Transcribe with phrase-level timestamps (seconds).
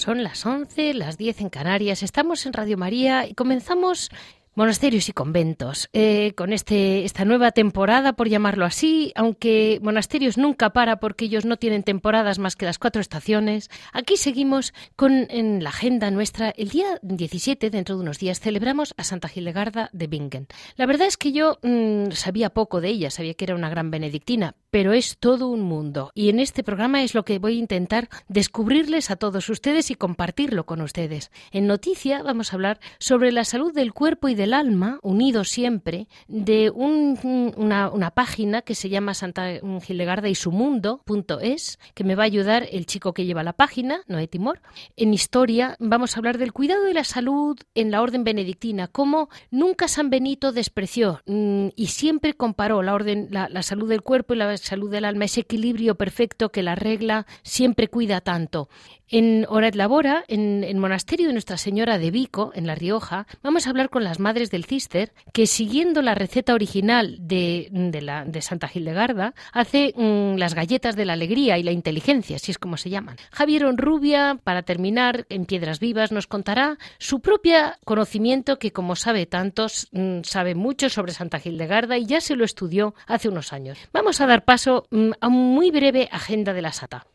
[0.00, 2.02] Son las 11, las 10 en Canarias.
[2.02, 4.08] Estamos en Radio María y comenzamos
[4.54, 5.90] Monasterios y conventos.
[5.92, 11.44] Eh, con este, esta nueva temporada, por llamarlo así, aunque Monasterios nunca para porque ellos
[11.44, 16.48] no tienen temporadas más que las cuatro estaciones, aquí seguimos con en la agenda nuestra.
[16.48, 20.46] El día 17, dentro de unos días, celebramos a Santa Gilegarda de Bingen.
[20.76, 23.90] La verdad es que yo mm, sabía poco de ella, sabía que era una gran
[23.90, 26.10] benedictina, pero es todo un mundo.
[26.14, 29.94] Y en este programa es lo que voy a intentar descubrirles a todos ustedes y
[29.94, 31.30] compartirlo con ustedes.
[31.50, 36.08] En Noticia vamos a hablar sobre la salud del cuerpo y del alma, unidos siempre,
[36.28, 42.26] de una, página que se llama Santa Gilegarda y su mundo.es, que me va a
[42.26, 44.60] ayudar el chico que lleva la página, Noé Timor.
[44.96, 49.28] En historia vamos a hablar del cuidado de la salud en la orden benedictina, cómo
[49.50, 54.38] nunca San Benito despreció mm, y siempre comparó la orden, la salud del cuerpo y
[54.38, 58.68] la salud del alma, ese equilibrio perfecto que la regla siempre cuida tanto.
[59.12, 63.66] En Orat Labora, en el monasterio de Nuestra Señora de Vico, en La Rioja, vamos
[63.66, 67.68] a hablar con las madres del Cister, que siguiendo la receta original de,
[68.00, 72.52] la, de Santa Hildegarda, hace mm, las galletas de la alegría y la inteligencia, así
[72.52, 73.16] es como se llaman.
[73.32, 79.26] Javier Onrubia, para terminar, en Piedras Vivas, nos contará su propio conocimiento, que como sabe
[79.26, 83.76] tantos, mm, sabe mucho sobre Santa Hildegarda y ya se lo estudió hace unos años.
[83.92, 87.06] Vamos a dar paso mm, a una muy breve agenda de la SATA.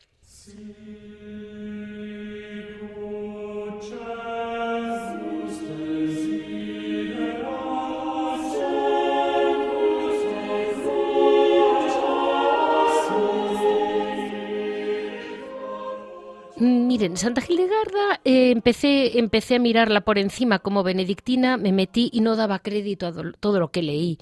[16.57, 22.21] Miren, Santa Gildegarda eh, empecé, empecé a mirarla por encima como benedictina, me metí y
[22.21, 24.19] no daba crédito a todo lo que leí.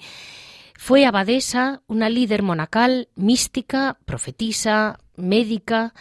[0.76, 5.94] Fue abadesa, una líder monacal, mística, profetisa, médica,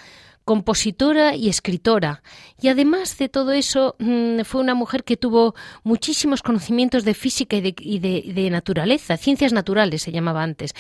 [0.45, 2.21] compositora y escritora.
[2.61, 7.55] Y además de todo eso, mm, fue una mujer que tuvo muchísimos conocimientos de física
[7.57, 10.73] y de, naturaleza, ciencias naturales se llamaba antes.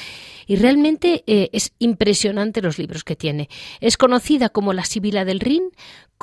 [0.47, 3.49] Y realmente eh, es impresionante los libros que tiene.
[3.79, 5.71] Es conocida como la Sibila del Rin,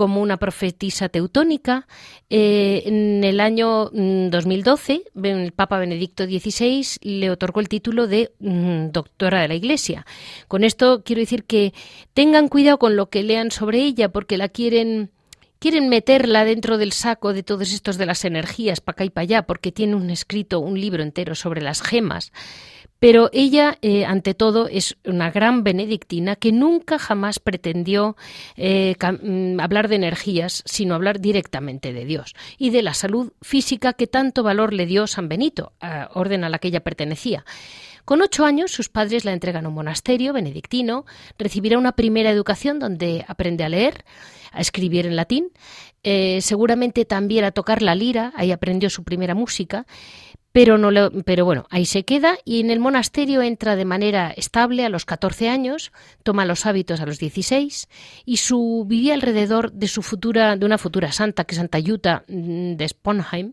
[0.01, 1.87] como una profetisa teutónica.
[2.31, 8.33] Eh, en el año 2012, mm, el Papa Benedicto XVI le otorgó el título de
[8.39, 10.07] mm, doctora de la Iglesia.
[10.49, 11.75] Con esto quiero decir que
[12.15, 15.11] tengan cuidado con lo que lean sobre ella, porque la quieren
[15.61, 19.23] quieren meterla dentro del saco de todos estos de las energías para acá y para
[19.23, 22.33] allá, porque tiene un escrito, un libro entero sobre las gemas.
[22.99, 28.17] Pero ella, eh, ante todo, es una gran benedictina que nunca jamás pretendió
[28.57, 33.95] eh, mm, hablar de energías, sino hablar directamente de Dios y de la salud física
[33.95, 35.73] que tanto valor le dio San Benito,
[36.13, 37.45] orden a la que ella pertenecía.
[38.05, 41.05] Con ocho años, sus padres la entregan a un monasterio benedictino,
[41.39, 44.05] recibirá una primera educación donde aprende a leer,
[44.53, 45.51] a escribir en latín,
[46.03, 49.87] eh, seguramente también a tocar la lira, ahí aprendió su primera música,
[50.53, 54.31] pero, no lo, pero bueno, ahí se queda y en el monasterio entra de manera
[54.31, 57.89] estable a los 14 años, toma los hábitos a los 16
[58.25, 62.25] y su vivía alrededor de su futura, de una futura santa, que es Santa Yuta
[62.29, 63.53] mm, de Sponheim.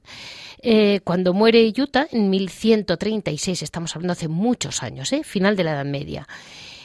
[0.62, 5.24] Eh, cuando muere Yuta en 1136, estamos hablando hace muchos años, ¿eh?
[5.24, 6.28] final de la Edad Media,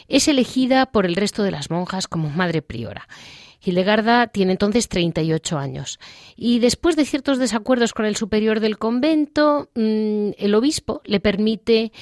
[0.08, 3.08] es elegida por el resto de las monjas como madre priora.
[3.64, 5.98] Hildegarda tiene entonces 38 años.
[6.36, 11.92] Y después de ciertos desacuerdos con el superior del convento, mm, el obispo le permite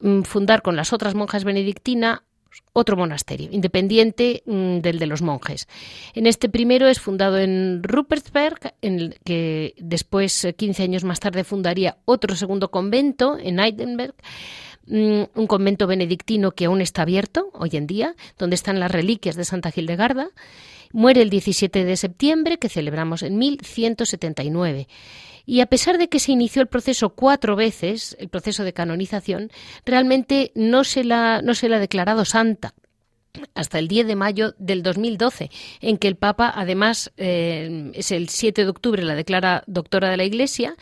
[0.00, 2.20] mm, fundar con las otras monjas benedictinas
[2.72, 5.68] otro monasterio, independiente mm, del de los monjes.
[6.14, 11.20] En este primero es fundado en Rupertsberg, en el que después, 15 eh, años más
[11.20, 14.14] tarde, fundaría otro segundo convento en Heidenberg,
[14.86, 19.44] un convento benedictino que aún está abierto hoy en día, donde están las reliquias de
[19.46, 20.28] Santa Hildegarda.
[20.94, 24.86] Muere el 17 de septiembre, que celebramos en 1179.
[25.44, 29.50] Y a pesar de que se inició el proceso cuatro veces, el proceso de canonización,
[29.84, 32.74] realmente no se la, no se la ha declarado santa.
[33.54, 35.50] Hasta el 10 de mayo del 2012,
[35.80, 40.16] en que el Papa, además, eh, es el 7 de octubre, la declara doctora de
[40.16, 40.76] la Iglesia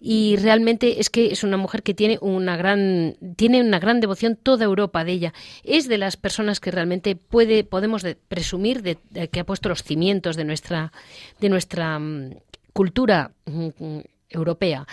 [0.00, 4.36] y realmente es que es una mujer que tiene una gran tiene una gran devoción
[4.36, 5.34] toda Europa de ella.
[5.64, 8.96] Es de las personas que realmente puede podemos presumir de,
[9.28, 10.92] que ha puesto los cimientos de nuestra
[11.40, 12.36] de nuestra mm,
[12.72, 13.98] cultura mm,
[14.30, 14.86] europea.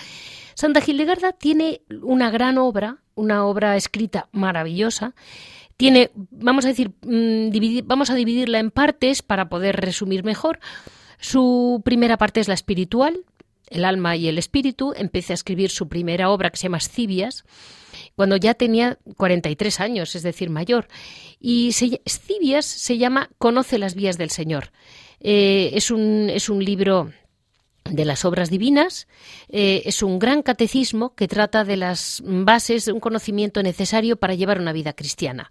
[0.55, 5.13] Santa Gildegarda tiene una gran obra, una obra escrita maravillosa
[5.77, 7.49] tiene, vamos a decir, mm,
[7.85, 10.59] vamos a dividirla en partes para poder resumir mejor.
[11.19, 13.21] Su primera parte es la espiritual,
[13.69, 14.93] el alma y el espíritu.
[14.95, 17.43] Empecé a escribir su primera obra que se llama Cibias
[18.15, 20.87] cuando ya tenía 43 años, es decir, mayor.
[21.39, 24.71] Y Cibias se llama Conoce las vías del Señor.
[25.19, 27.11] Eh, es, un, es un libro
[27.89, 29.07] de las obras divinas.
[29.49, 34.35] Eh, es un gran catecismo que trata de las bases de un conocimiento necesario para
[34.35, 35.49] llevar una vida cristiana.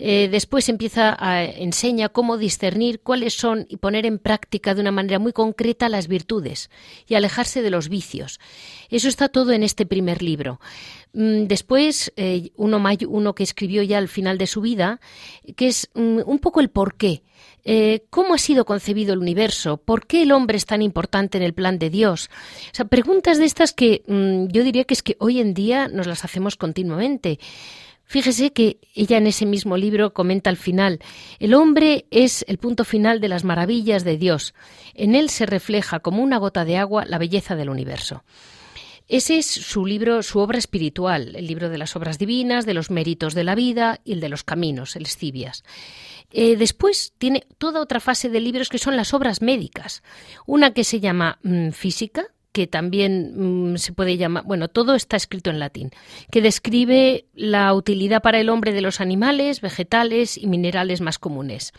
[0.00, 4.92] Eh, después empieza a enseña cómo discernir cuáles son y poner en práctica de una
[4.92, 6.70] manera muy concreta las virtudes
[7.08, 8.38] y alejarse de los vicios.
[8.90, 10.60] Eso está todo en este primer libro.
[11.14, 15.00] Mm, después, eh, uno, uno, que escribió ya al final de su vida,
[15.56, 17.22] que es mm, un poco el porqué.
[17.64, 19.76] Eh, ¿Cómo ha sido concebido el universo?
[19.76, 22.30] ¿Por qué el hombre es tan importante en el plan de Dios?
[22.72, 25.88] O sea, preguntas de estas que mm, yo diría que es que hoy en día
[25.88, 27.38] nos las hacemos continuamente.
[28.04, 30.98] Fíjese que ella en ese mismo libro comenta al final,
[31.40, 34.54] el hombre es el punto final de las maravillas de Dios.
[34.94, 38.24] En él se refleja como una gota de agua la belleza del universo.
[39.08, 42.90] Ese es su libro, su obra espiritual, el libro de las obras divinas, de los
[42.90, 45.64] méritos de la vida y el de los caminos, el Escibias.
[46.30, 50.02] Eh, después tiene toda otra fase de libros que son las obras médicas.
[50.44, 55.16] Una que se llama mm, Física, que también mm, se puede llamar, bueno, todo está
[55.16, 55.90] escrito en latín,
[56.30, 61.72] que describe la utilidad para el hombre de los animales, vegetales y minerales más comunes.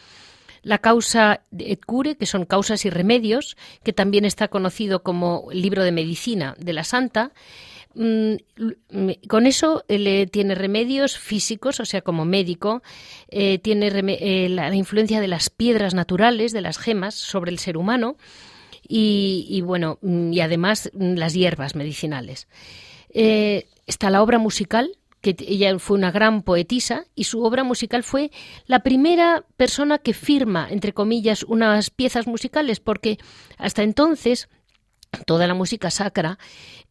[0.62, 5.84] La causa et cure, que son causas y remedios, que también está conocido como libro
[5.84, 7.32] de medicina de la Santa,
[7.96, 8.36] Mm,
[9.28, 12.84] con eso le tiene remedios físicos, o sea, como médico,
[13.30, 17.78] eh, tiene eh, la, influencia de las piedras naturales, de las gemas, sobre el ser
[17.78, 18.16] humano,
[18.92, 22.48] y, bueno, mm, y además mm, las hierbas medicinales.
[23.10, 28.04] Eh, está la obra musical, que ella fue una gran poetisa y su obra musical
[28.04, 28.32] fue
[28.66, 33.18] la primera persona que firma, entre comillas, unas piezas musicales, porque
[33.58, 34.50] hasta entonces
[35.26, 36.38] toda la música sacra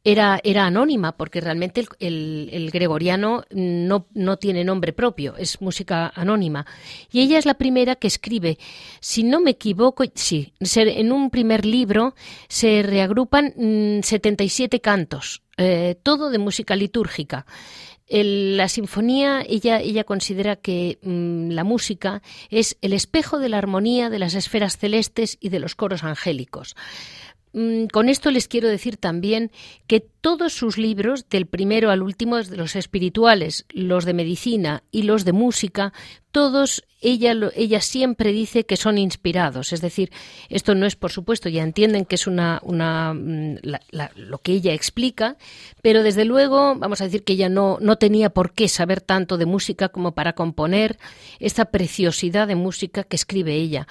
[0.04, 6.66] era, era anónima, porque realmente el, gregoriano no, no, tiene nombre propio, es música anónima.
[7.10, 8.58] Y ella es la primera que escribe,
[9.00, 12.14] si no me equivoco, sí, en un primer libro
[12.48, 13.52] se reagrupan
[14.02, 17.44] 77 mm, cantos, eh, todo de música litúrgica.
[18.10, 24.10] La sinfonía, ella, ella considera que mm, la música es el espejo de la armonía
[24.10, 26.74] de las esferas celestes y de los coros angélicos.
[27.52, 29.50] Mm, con esto les quiero decir también
[29.86, 35.24] que todos sus libros, del primero al último, los espirituales, los de medicina y los
[35.24, 35.92] de música,
[36.38, 39.72] todos ella, ella siempre dice que son inspirados.
[39.72, 40.10] Es decir,
[40.48, 43.56] esto no es, por supuesto, ya entienden que es una, una mm,
[44.16, 45.36] lo que ella explica,
[45.82, 49.36] pero desde luego, vamos a decir que ella no, no tenía por qué saber tanto
[49.36, 50.98] de música como para componer
[51.40, 53.86] esta preciosidad de música que escribe ella.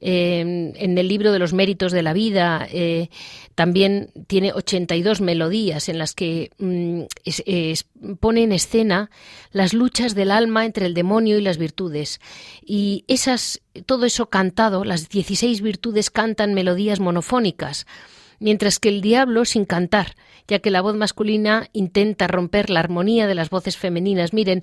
[0.00, 3.08] Eh, en el libro de los méritos de la vida eh,
[3.54, 9.10] también tiene 82 melodías en las que mm, pone en escena
[9.52, 11.83] las luchas del alma entre el demonio y las virtudes.
[12.64, 17.86] Y esas, todo eso cantado, las 16 virtudes cantan melodías monofónicas,
[18.38, 20.16] mientras que el diablo sin cantar,
[20.48, 24.32] ya que la voz masculina intenta romper la armonía de las voces femeninas.
[24.32, 24.62] Miren,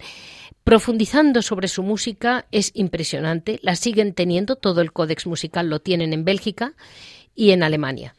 [0.63, 6.13] profundizando sobre su música es impresionante, la siguen teniendo, todo el códex musical lo tienen
[6.13, 6.73] en Bélgica
[7.35, 8.15] y en Alemania.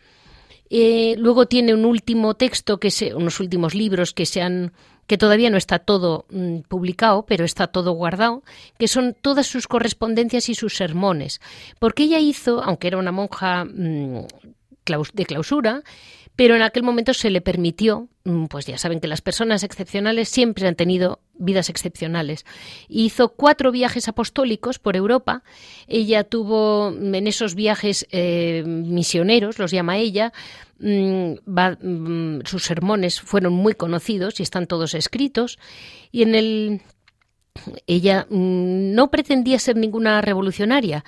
[0.75, 4.73] Eh, luego tiene un último texto, que se, unos últimos libros que se han
[5.13, 8.43] que todavía no está todo mm, publicado, pero está todo guardado,
[8.79, 11.43] que son todas sus correspondencias y sus sermones.
[11.79, 14.25] Porque ella hizo, aunque era una monja mm,
[15.13, 15.83] de clausura,
[16.37, 20.29] pero en aquel momento se le permitió, mm, pues ya saben que las personas excepcionales
[20.29, 22.47] siempre han tenido vidas excepcionales.
[22.89, 25.43] Hizo cuatro viajes apostólicos por Europa.
[25.89, 30.33] Ella tuvo en esos viajes eh, misioneros, los llama ella.
[30.79, 35.59] Mm, mm, sus sermones fueron muy conocidos y están todos escritos.
[36.11, 36.83] Y en el
[37.87, 41.05] ella no pretendía ser ninguna revolucionaria,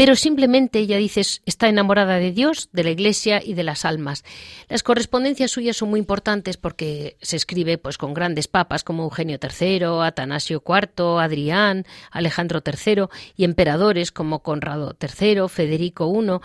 [0.00, 4.24] pero simplemente ella dice está enamorada de Dios, de la Iglesia y de las almas.
[4.70, 9.38] Las correspondencias suyas son muy importantes porque se escribe pues con grandes papas como Eugenio
[9.38, 16.40] III, Atanasio IV, Adrián, Alejandro III y emperadores como Conrado III, Federico I.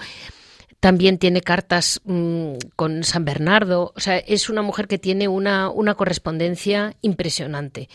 [0.82, 3.94] También tiene cartas mm, con San Bernardo.
[3.96, 7.88] O sea, es una mujer que tiene una, una correspondencia impresionante.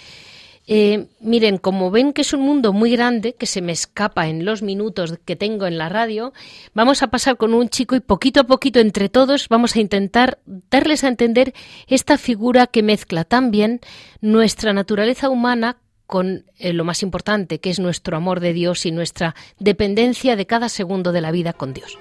[0.73, 4.45] Eh, miren, como ven que es un mundo muy grande, que se me escapa en
[4.45, 6.33] los minutos que tengo en la radio,
[6.75, 10.39] vamos a pasar con un chico y poquito a poquito entre todos vamos a intentar
[10.47, 11.55] darles a entender
[11.89, 13.81] esta figura que mezcla también
[14.21, 18.93] nuestra naturaleza humana con eh, lo más importante, que es nuestro amor de Dios y
[18.93, 21.99] nuestra dependencia de cada segundo de la vida con Dios.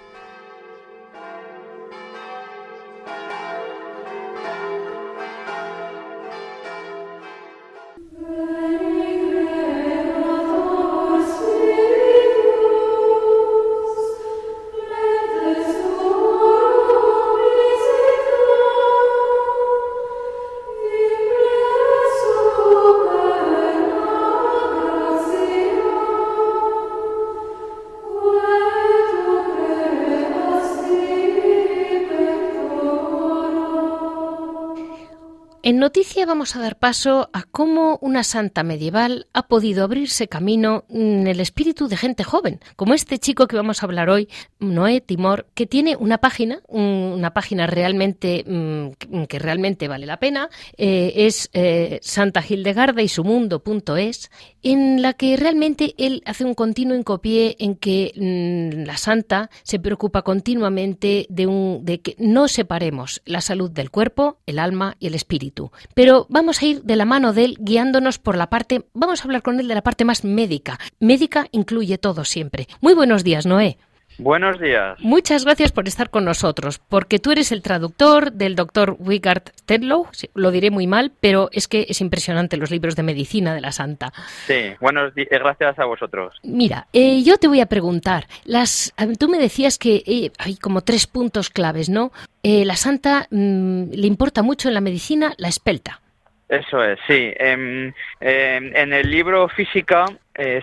[35.69, 40.83] En noticia vamos a dar paso a cómo una santa medieval ha podido abrirse camino
[40.89, 44.99] en el espíritu de gente joven, como este chico que vamos a hablar hoy, Noé
[44.99, 51.13] Timor, que tiene una página, una página realmente mm, que realmente vale la pena, eh,
[51.17, 54.31] es eh, Santa y su mundo.es,
[54.63, 59.77] en la que realmente él hace un continuo hincapié en que mm, la santa se
[59.77, 65.05] preocupa continuamente de, un, de que no separemos la salud del cuerpo, el alma y
[65.05, 65.58] el espíritu
[65.93, 69.23] pero vamos a ir de la mano de él guiándonos por la parte, vamos a
[69.23, 70.79] hablar con él de la parte más médica.
[70.99, 72.67] Médica incluye todo siempre.
[72.81, 73.77] Muy buenos días, Noé.
[74.19, 74.99] Buenos días.
[74.99, 80.07] Muchas gracias por estar con nosotros, porque tú eres el traductor del doctor Wigard Tedlow,
[80.35, 83.71] lo diré muy mal, pero es que es impresionante los libros de medicina de la
[83.71, 84.11] Santa.
[84.45, 86.37] Sí, buenos días, eh, gracias a vosotros.
[86.43, 90.81] Mira, eh, yo te voy a preguntar, las, tú me decías que eh, hay como
[90.81, 92.11] tres puntos claves, ¿no?
[92.43, 96.01] la Santa mm, le importa mucho en la medicina la espelta.
[96.49, 97.31] Eso es, sí.
[97.37, 100.05] En, en el libro Física,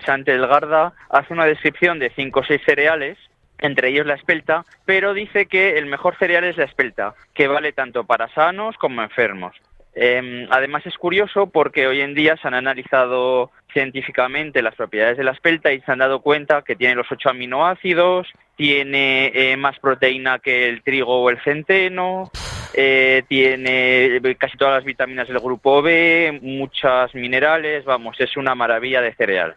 [0.05, 3.17] Santa Elgarda hace una descripción de cinco o seis cereales
[3.59, 7.73] entre ellos la espelta, pero dice que el mejor cereal es la espelta, que vale
[7.73, 9.55] tanto para sanos como enfermos.
[9.99, 15.23] Em, además es curioso porque hoy en día se han analizado científicamente las propiedades de
[15.23, 19.79] la espelta y se han dado cuenta que tiene los ocho aminoácidos, tiene eh, más
[19.79, 22.29] proteína que el trigo o el centeno,
[22.75, 29.01] eh, tiene casi todas las vitaminas del grupo B, muchas minerales, vamos, es una maravilla
[29.01, 29.55] de cereal.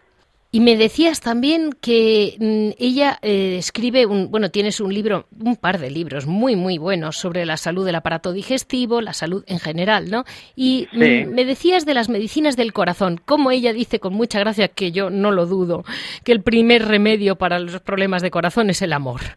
[0.53, 5.57] Y me decías también que mm, ella eh, escribe, un, bueno, tienes un libro, un
[5.57, 9.61] par de libros muy, muy buenos sobre la salud del aparato digestivo, la salud en
[9.61, 10.25] general, ¿no?
[10.57, 14.67] Y mm, me decías de las medicinas del corazón, como ella dice con mucha gracia,
[14.67, 15.85] que yo no lo dudo,
[16.25, 19.21] que el primer remedio para los problemas de corazón es el amor.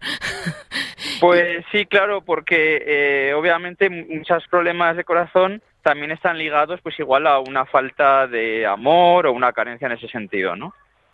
[1.20, 7.28] Pues sí, claro, porque eh, obviamente muchos problemas de corazón también están ligados pues igual
[7.28, 10.74] a una falta de amor o una carencia en ese sentido, ¿no?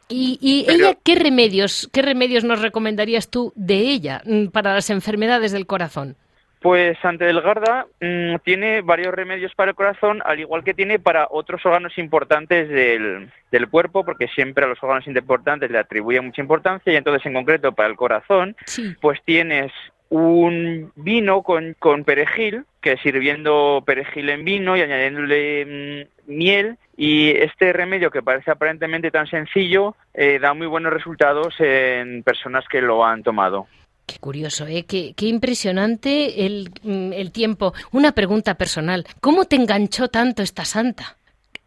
[0.10, 5.52] ¿Y, ella qué remedios, qué remedios nos recomendarías tú de ella mm, para las enfermedades
[5.52, 6.16] del corazón?
[6.62, 11.28] Pues Santa Delgarda mm, tiene varios remedios para el corazón, al igual que tiene para
[11.30, 16.42] otros órganos importantes del, del, cuerpo, porque siempre a los órganos importantes le atribuye mucha
[16.42, 18.58] importancia, y entonces en concreto para el corazón,
[19.00, 19.72] pues tienes
[20.10, 27.30] un vino con, con perejil, que sirviendo perejil en vino y añadiéndole mm, miel, y
[27.30, 32.82] este remedio que parece aparentemente tan sencillo eh, da muy buenos resultados en personas que
[32.82, 33.68] lo han tomado.
[34.06, 34.84] Qué curioso, ¿eh?
[34.86, 37.74] Qué, qué impresionante el, mm, el, tiempo.
[37.94, 39.06] Una pregunta personal.
[39.22, 41.16] ¿Cómo te enganchó tanto esta santa?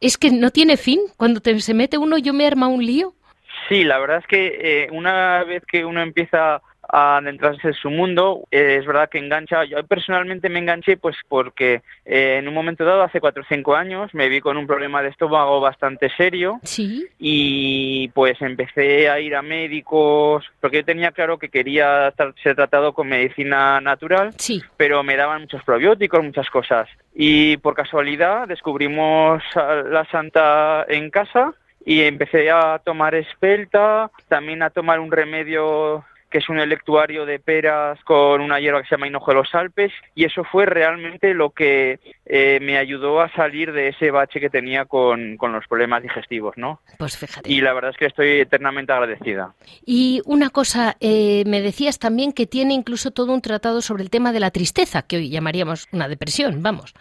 [0.02, 1.00] ¿Es que no tiene fin?
[1.16, 3.14] Cuando te, se mete uno, yo me arma un lío.
[3.70, 6.60] Sí, la verdad es que eh, una vez que uno empieza
[6.92, 8.46] a adentrarse en su mundo.
[8.50, 9.64] Eh, es verdad que engancha.
[9.64, 13.74] Yo personalmente me enganché pues porque eh, en un momento dado, hace cuatro o cinco
[13.74, 16.60] años, me vi con un problema de estómago bastante serio.
[16.62, 17.06] Sí.
[17.18, 22.92] Y pues empecé a ir a médicos, porque yo tenía claro que quería ser tratado
[22.92, 24.62] con medicina natural, sí.
[24.76, 26.88] pero me daban muchos probióticos, muchas cosas.
[27.14, 34.70] Y por casualidad descubrimos la Santa en casa y empecé a tomar espelta, también a
[34.70, 39.06] tomar un remedio que es un electuario de peras con una hierba que se llama
[39.06, 43.72] hinojo de los Alpes, y eso fue realmente lo que eh, me ayudó a salir
[43.72, 46.80] de ese bache que tenía con, con los problemas digestivos, ¿no?
[46.98, 47.52] Pues fíjate.
[47.52, 49.54] Y la verdad es que estoy eternamente agradecida.
[49.84, 54.10] Y una cosa, eh, me decías también que tiene incluso todo un tratado sobre el
[54.10, 56.94] tema de la tristeza, que hoy llamaríamos una depresión, vamos.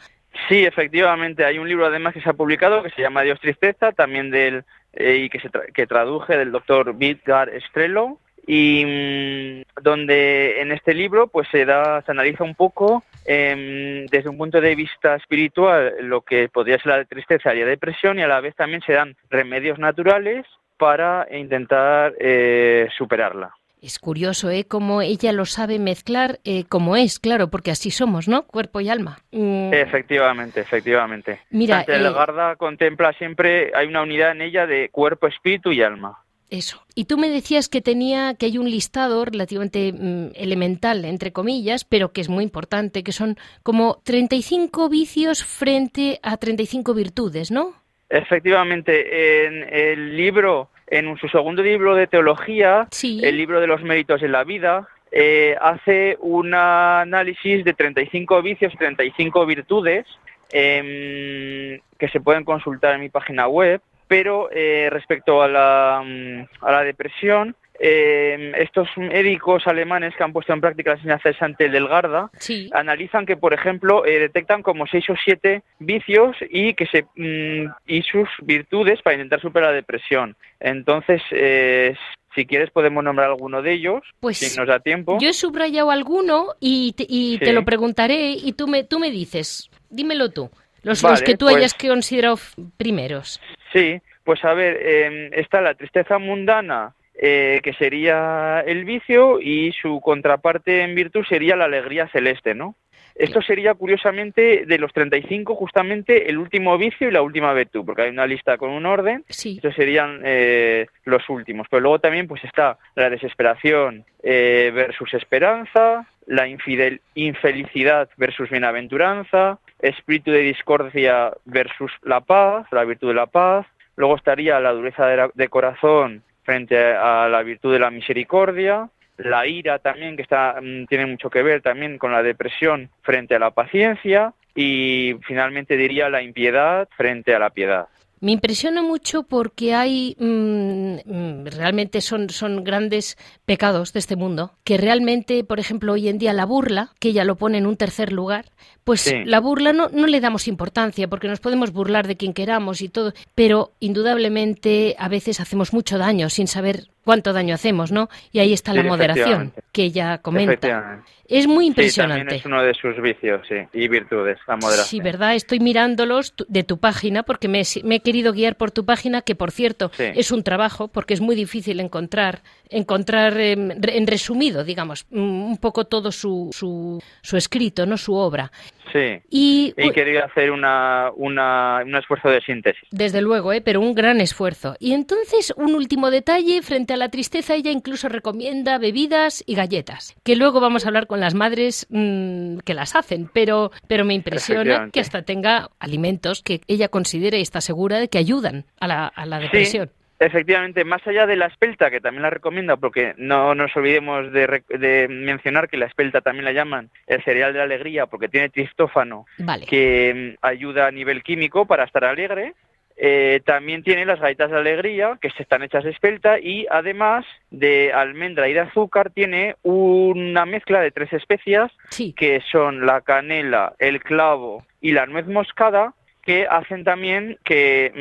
[0.50, 1.46] Sí, efectivamente.
[1.46, 4.66] Hay un libro además que se ha publicado que se llama Dios Tristeza, también del
[4.94, 10.94] eh, y que, se que traduje del doctor Vidgar Estrello y mm, donde en este
[10.94, 15.94] libro pues se da se analiza un poco em, desde un punto de vista espiritual
[16.02, 18.94] lo que podría ser la tristeza y la depresión y a la vez también se
[18.94, 20.46] dan remedios naturales
[20.78, 23.54] para intentar eh, superarla.
[23.82, 24.66] Es curioso, ¿eh?
[24.68, 28.44] Cómo ella lo sabe mezclar eh, como es, claro, porque así somos, ¿no?
[28.44, 29.18] Cuerpo y alma.
[29.32, 29.74] Mm.
[29.74, 31.40] Efectivamente, efectivamente.
[31.50, 32.56] Mira, eh...
[32.58, 36.20] contempla siempre, hay una unidad en ella de cuerpo, espíritu y alma.
[36.52, 36.86] Eso.
[36.94, 41.86] Y tú me decías que tenía, que hay un listado relativamente mm, elemental, entre comillas,
[41.86, 47.74] pero que es muy importante, que son como 35 vicios frente a 35 virtudes, ¿no?
[48.10, 54.22] Efectivamente, en el libro en su segundo libro de teología, el libro de los méritos
[54.22, 60.06] en la vida, eh, hace un análisis de 35 vicios y 35 virtudes
[60.52, 66.66] em, que se pueden consultar en mi página web, pero eh, respecto a la, mm,
[66.66, 71.38] a la depresión, eh, estos médicos alemanes que han puesto en práctica la enseñanza de
[71.38, 72.30] Santel del Garda
[72.74, 77.72] analizan que, por ejemplo, eh, detectan como seis o siete vicios y que se mm,
[77.88, 80.36] y sus virtudes para intentar superar la depresión.
[80.60, 81.96] Entonces, eh,
[82.36, 85.20] si quieres podemos nombrar alguno de ellos, pues si nos da tiempo.
[85.22, 89.10] Yo he subrayado alguno y, te, y te lo preguntaré y tú me, tú me
[89.10, 90.52] dices, dímelo tú,
[90.84, 92.38] los, los que tú pues hayas considerado
[92.78, 93.42] primeros.
[93.74, 99.72] Sí, pues a ver, em, está la tristeza mundana, eh, que sería el vicio y
[99.74, 102.76] su contraparte en virtud sería la alegría celeste, ¿no?
[103.16, 108.04] Esto sería, curiosamente, de los 35, justamente el último vicio y la última virtud, porque
[108.04, 109.24] hay una lista con un orden.
[109.30, 109.56] Sí.
[109.58, 111.68] Estos serían eh, los últimos.
[111.70, 119.60] Pero luego también pues está la desesperación eh, versus esperanza, la infidel infelicidad versus bienaventuranza,
[119.82, 123.66] espíritu de discordia versus la paz, la virtud de la paz.
[123.96, 129.80] Luego estaría la dureza de corazón frente a la virtud de la misericordia, la ira
[129.80, 133.52] también, que está, mm, tiene mucho que ver también con la depresión frente a la
[133.52, 137.88] paciencia, y finalmente diría la impiedad frente a la piedad.
[138.22, 144.54] Me impresiona mucho porque hay mm, mm, realmente son, son grandes pecados de este mundo
[144.64, 147.78] que realmente, por ejemplo, hoy en día la burla, que ella lo pone en un
[147.78, 148.52] tercer lugar,
[148.84, 152.82] pues la burla no, no le damos importancia porque nos podemos burlar de quien queramos
[152.82, 158.10] y todo, pero indudablemente a veces hacemos mucho daño sin saber cuánto daño hacemos, ¿no?
[158.32, 161.04] Y ahí está la moderación que ella comenta.
[161.28, 162.16] Es muy impresionante.
[162.16, 164.86] Sí, también es uno de sus vicios, sí, y virtudes, la moderación.
[164.86, 165.34] Sí, ¿verdad?
[165.34, 169.52] Estoy mirándolos de tu página porque me, he querido guiar por tu página, que por
[169.52, 175.58] cierto es un trabajo porque es muy difícil encontrar, encontrar em, en resumido, digamos, un
[175.58, 177.98] poco todo su, su, su escrito, ¿no?
[177.98, 178.52] Su obra.
[178.92, 179.22] Sí.
[179.30, 182.88] Y, quería hacer una, una, un esfuerzo de síntesis.
[182.92, 183.62] Desde luego, ¿eh?
[183.62, 184.76] pero un gran esfuerzo.
[184.80, 190.16] Y entonces, un último detalle, frente a la tristeza, ella incluso recomienda bebidas y galletas,
[190.24, 194.14] que luego vamos a hablar con las madres mm, que las hacen, pero, pero me
[194.14, 198.88] impresiona que hasta tenga alimentos que ella considere y está segura de que ayudan a
[198.88, 199.92] la, a la depresión.
[200.22, 205.08] Efectivamente, más allá de la espelta, que también la recomienda, porque no nos olvidemos de,
[205.10, 209.26] mencionar que la espelta también la llaman el cereal de la alegría, porque tiene tristófano,
[209.68, 212.54] que mm, ayuda a nivel químico para estar alegre.
[212.98, 217.92] Eh, también tiene las galletas de alegría, que están hechas de espelta, y además de
[217.92, 221.72] almendra y de azúcar, tiene una mezcla de tres especias,
[222.16, 227.92] que son la canela, el clavo y la nuez moscada, que hacen también que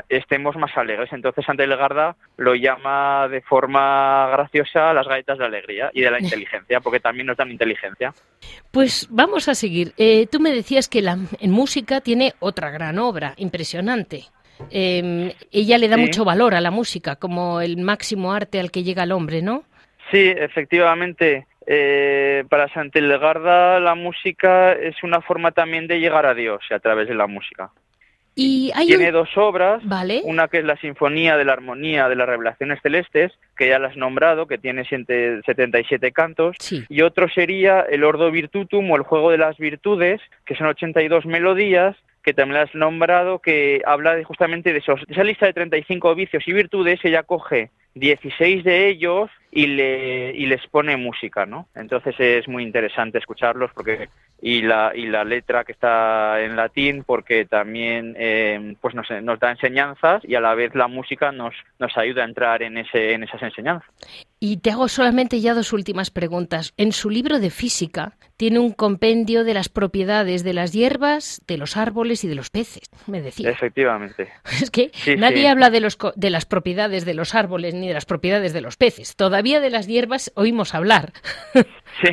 [0.00, 1.12] mm, estemos más alegres.
[1.12, 6.20] Entonces, Santa Garda lo llama de forma graciosa las galletas de alegría y de la
[6.20, 8.12] inteligencia, porque también nos dan inteligencia.
[8.70, 9.92] Pues vamos a seguir.
[9.96, 14.24] Eh, tú me decías que la, en música tiene otra gran obra, impresionante.
[14.70, 18.82] Em, ella le da mucho valor a la música como el máximo arte al que
[18.82, 19.64] llega el hombre, ¿no?
[20.10, 21.46] Sí, efectivamente.
[21.66, 27.08] Eh, para Santelgarda la música es una forma también de llegar a Dios a través
[27.08, 27.70] de la música.
[28.34, 29.82] Y Tiene dos obras,
[30.24, 33.88] una que es la Sinfonía de la Armonía de las Revelaciones Celestes, que ya la
[33.88, 36.56] has nombrado, que tiene 77 cantos,
[36.88, 41.26] y otro sería el Ordo Virtutum o el Juego de las Virtudes, que son 82
[41.26, 45.44] melodías, que también la has nombrado, que habla de, justamente de, esos, de esa lista
[45.44, 50.96] de 35 vicios y virtudes, ella coge 16 de ellos y, le, y les pone
[50.96, 51.68] música, ¿no?
[51.74, 54.08] Entonces es muy interesante escucharlos porque
[54.40, 59.38] y la, y la letra que está en latín porque también eh, pues nos, nos
[59.38, 63.12] da enseñanzas y a la vez la música nos, nos ayuda a entrar en, ese,
[63.12, 63.90] en esas enseñanzas.
[64.44, 66.74] Y te hago solamente ya dos últimas preguntas.
[66.76, 71.56] En su libro de física tiene un compendio de las propiedades de las hierbas, de
[71.58, 73.50] los árboles y de los peces, me decía.
[73.50, 74.32] Efectivamente.
[74.60, 78.04] Es que nadie habla de, los, de las propiedades de los árboles ni de las
[78.04, 79.14] propiedades de los peces.
[79.14, 81.12] Todavía de las hierbas oímos hablar.
[82.00, 82.08] Sí,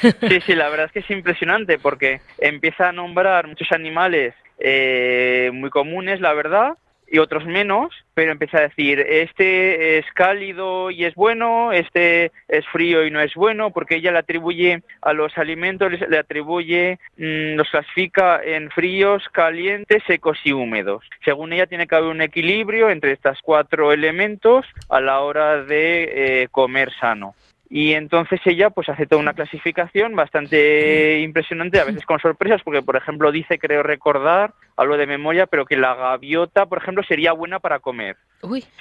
[0.00, 5.50] sí, sí, la verdad es que es impresionante porque empieza a nombrar muchos animales eh,
[5.52, 6.78] muy comunes, la verdad,
[7.14, 12.66] y otros menos, pero empieza a decir, este es cálido y es bueno, este es
[12.72, 17.54] frío y no es bueno, porque ella le atribuye a los alimentos, le atribuye, mm,
[17.54, 21.04] los clasifica en fríos, calientes, secos y húmedos.
[21.24, 26.42] Según ella tiene que haber un equilibrio entre estos cuatro elementos a la hora de
[26.42, 27.36] eh, comer sano.
[27.70, 32.82] Y entonces ella pues hace toda una clasificación bastante impresionante, a veces con sorpresas, porque
[32.82, 37.32] por ejemplo dice, creo recordar, hablo de memoria, pero que la gaviota, por ejemplo, sería
[37.32, 38.16] buena para comer.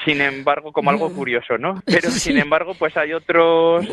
[0.04, 1.82] Sin embargo, como algo curioso, ¿no?
[1.86, 3.88] Pero sin embargo, pues hay otros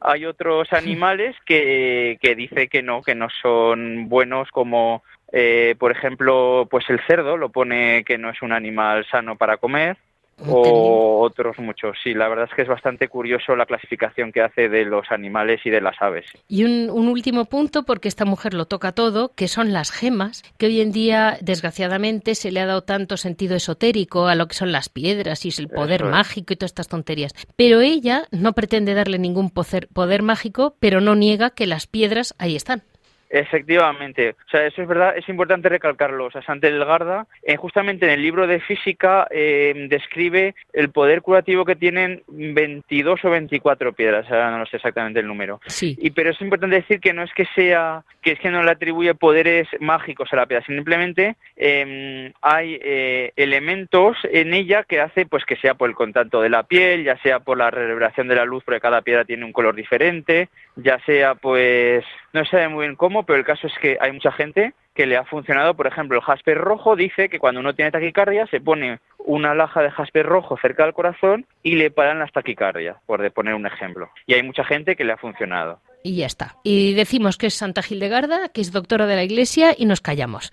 [0.00, 5.90] hay otros animales que, que dice que no, que no son buenos como eh, por
[5.90, 9.96] ejemplo, pues el cerdo lo pone que no es un animal sano para comer
[10.44, 11.96] o otros muchos.
[12.02, 15.60] Sí, la verdad es que es bastante curioso la clasificación que hace de los animales
[15.64, 16.26] y de las aves.
[16.48, 20.66] Y un, último punto, porque esta mujer lo toca todo, que son las gemas, que
[20.66, 24.72] hoy en día, desgraciadamente, se le ha dado tanto sentido esotérico a lo que son
[24.72, 27.32] las piedras y el poder mágico y todas estas tonterías.
[27.56, 32.56] Pero ella no pretende darle ningún poder mágico, pero no niega que las piedras ahí
[32.56, 32.82] están.
[33.28, 36.26] Efectivamente, o sea, eso es verdad, es importante recalcarlo.
[36.26, 41.64] O sea, Garda, eh, justamente en el libro de física, eh, describe el poder curativo
[41.64, 45.60] que tienen 22 o 24 piedras, ahora no sé exactamente el número.
[45.66, 45.96] Sí.
[46.00, 48.70] Y, pero es importante decir que no es que sea, que es que no le
[48.70, 55.26] atribuye poderes mágicos a la piedra, simplemente em, hay eh, elementos en ella que hace
[55.26, 58.36] pues que sea por el contacto de la piel, ya sea por la reverberación de
[58.36, 62.68] la luz, porque cada piedra tiene un color diferente, ya sea pues no se sabe
[62.68, 65.74] muy bien cómo, pero el caso es que hay mucha gente que le ha funcionado,
[65.74, 69.82] por ejemplo, el jasper rojo dice que cuando uno tiene taquicardia se pone una laja
[69.82, 74.10] de jasper rojo cerca del corazón y le paran las taquicardias, por poner un ejemplo.
[74.26, 76.56] Y hay mucha gente que le ha funcionado y ya está.
[76.62, 80.52] Y decimos que es Santa Gildegarda, que es doctora de la Iglesia y nos callamos.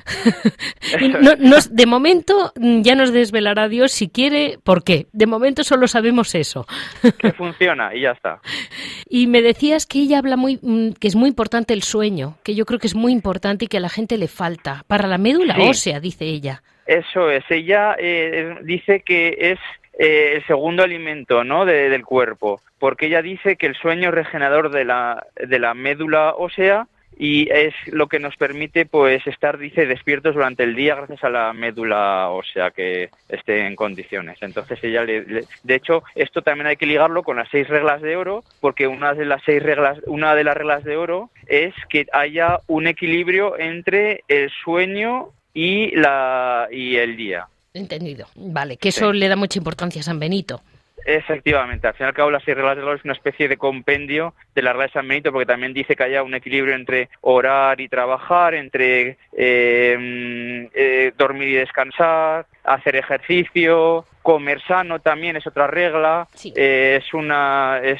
[1.71, 5.07] de momento mm, ya nos desvelará Dios si quiere por qué.
[5.13, 6.65] De momento solo sabemos eso.
[7.19, 8.41] que funciona y ya está.
[9.07, 12.55] Y me decías que ella habla muy mm, que es muy importante el sueño, que
[12.55, 15.17] yo creo que es muy importante y que a la gente le falta para la
[15.17, 16.63] médula ósea, dice ella.
[16.85, 17.43] Eso es.
[17.49, 19.59] Ella eh, dice que es
[19.97, 21.65] eh, el segundo alimento ¿no?
[21.65, 26.33] del cuerpo, porque ella dice que el sueño es regenerador de la, de la médula
[26.35, 31.23] ósea y es lo que nos permite pues estar dice despiertos durante el día gracias
[31.23, 36.67] a la médula ósea que esté en condiciones entonces ella le, de hecho esto también
[36.67, 39.99] hay que ligarlo con las seis reglas de oro porque una de las seis reglas
[40.07, 45.95] una de las reglas de oro es que haya un equilibrio entre el sueño y
[45.95, 48.27] la y el día Entendido.
[48.35, 50.61] Vale, que eso le da mucha importancia a San Benito.
[51.05, 53.57] Efectivamente, al fin y al cabo las seis reglas de oro es una especie de
[53.57, 57.09] compendio de la regla de San Benito porque también dice que haya un equilibrio entre
[57.21, 65.35] orar y trabajar, entre eh, mm, eh, dormir y descansar, hacer ejercicio, comer sano también
[65.35, 66.27] es otra regla.
[66.55, 67.99] Eh, es una, es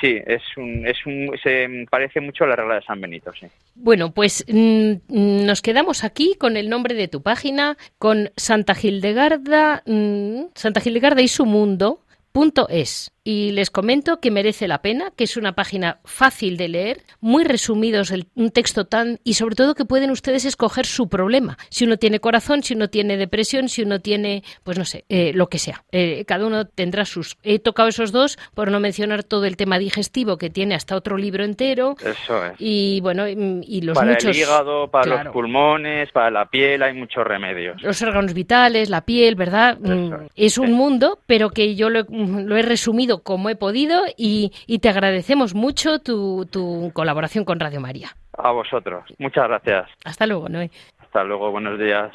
[0.00, 3.46] sí, es un, es un, se parece mucho a la regla de San Benito, sí.
[3.74, 9.82] Bueno, pues mm, nos quedamos aquí con el nombre de tu página, con Santa Gildegarda,
[9.86, 12.01] mm, Santa Gildegarda y su mundo
[12.32, 13.12] Punto es.
[13.24, 17.44] Y les comento que merece la pena, que es una página fácil de leer, muy
[17.44, 19.20] resumidos, el, un texto tan.
[19.22, 21.56] y sobre todo que pueden ustedes escoger su problema.
[21.68, 25.32] Si uno tiene corazón, si uno tiene depresión, si uno tiene, pues no sé, eh,
[25.34, 25.84] lo que sea.
[25.92, 27.36] Eh, cada uno tendrá sus.
[27.44, 31.16] He tocado esos dos, por no mencionar todo el tema digestivo que tiene hasta otro
[31.16, 31.94] libro entero.
[32.04, 32.54] Eso es.
[32.58, 34.36] Y bueno, y, los para muchos.
[34.36, 37.80] el hígado, para los pulmones, para la piel, hay muchos remedios.
[37.82, 39.78] Los órganos vitales, la piel, ¿verdad?
[39.78, 40.58] Mm, es.
[40.58, 44.88] un mundo, pero que yo lo lo he resumido como he podido y, y te
[44.88, 48.16] agradecemos mucho tu, tu colaboración con Radio María.
[48.38, 49.04] A vosotros.
[49.18, 49.88] Muchas gracias.
[50.04, 50.70] Hasta luego, Noé.
[51.00, 52.10] Hasta luego, buenos días.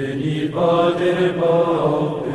[0.00, 2.29] Veni, Pater, Pater,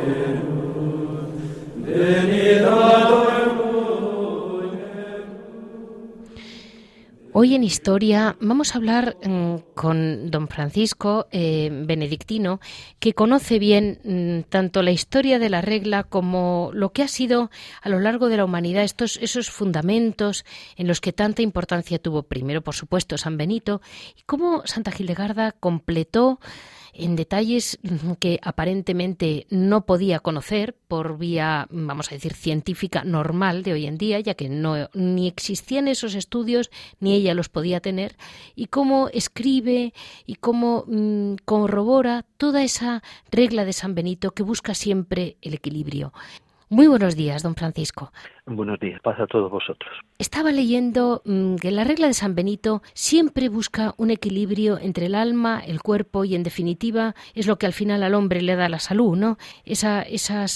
[7.38, 12.60] Hoy en Historia vamos a hablar mm, con don Francisco eh, Benedictino,
[12.98, 17.50] que conoce bien mm, tanto la historia de la regla como lo que ha sido
[17.82, 22.22] a lo largo de la humanidad estos esos fundamentos en los que tanta importancia tuvo.
[22.22, 23.82] Primero, por supuesto, San Benito,
[24.18, 26.40] y cómo Santa Gildegarda completó
[26.98, 27.78] en detalles
[28.20, 33.98] que aparentemente no podía conocer por vía, vamos a decir, científica normal de hoy en
[33.98, 38.16] día, ya que no ni existían esos estudios ni ella los podía tener,
[38.54, 39.94] y cómo escribe
[40.26, 46.12] y cómo mm, corrobora toda esa regla de San Benito que busca siempre el equilibrio.
[46.68, 48.12] Muy buenos días, don Francisco.
[48.48, 49.92] Buenos días, pasa a todos vosotros.
[50.18, 55.16] Estaba leyendo mm, que la regla de San Benito siempre busca un equilibrio entre el
[55.16, 58.68] alma, el cuerpo y, en definitiva, es lo que al final al hombre le da
[58.68, 59.36] la salud, ¿no?
[59.64, 60.46] Esa, esa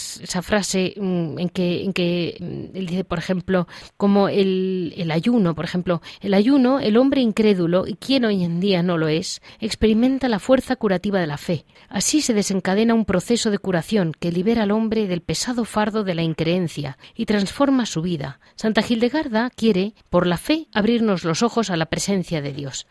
[0.41, 5.57] frase mm, en que, en que mm, él dice, por ejemplo, como el, el ayuno,
[5.57, 9.43] por ejemplo, el ayuno, el hombre incrédulo, y quien hoy en día no lo es,
[9.59, 11.65] experimenta la fuerza curativa de la fe.
[11.89, 16.15] Así se desencadena un proceso de curación que libera al hombre del pesado fardo de
[16.15, 18.41] la increencia y transforma su vida.
[18.57, 22.87] Santa Gildegarda quiere, por la fe, abrirnos los ojos a la presencia de Dios.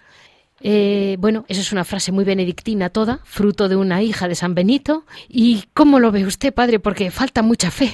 [0.62, 4.56] Eh, bueno, esa es una frase muy benedictina toda, fruto de una hija de San
[4.56, 5.04] Benito.
[5.28, 6.80] ¿Y cómo lo ve usted, padre?
[6.80, 7.91] Porque falta mucha fe.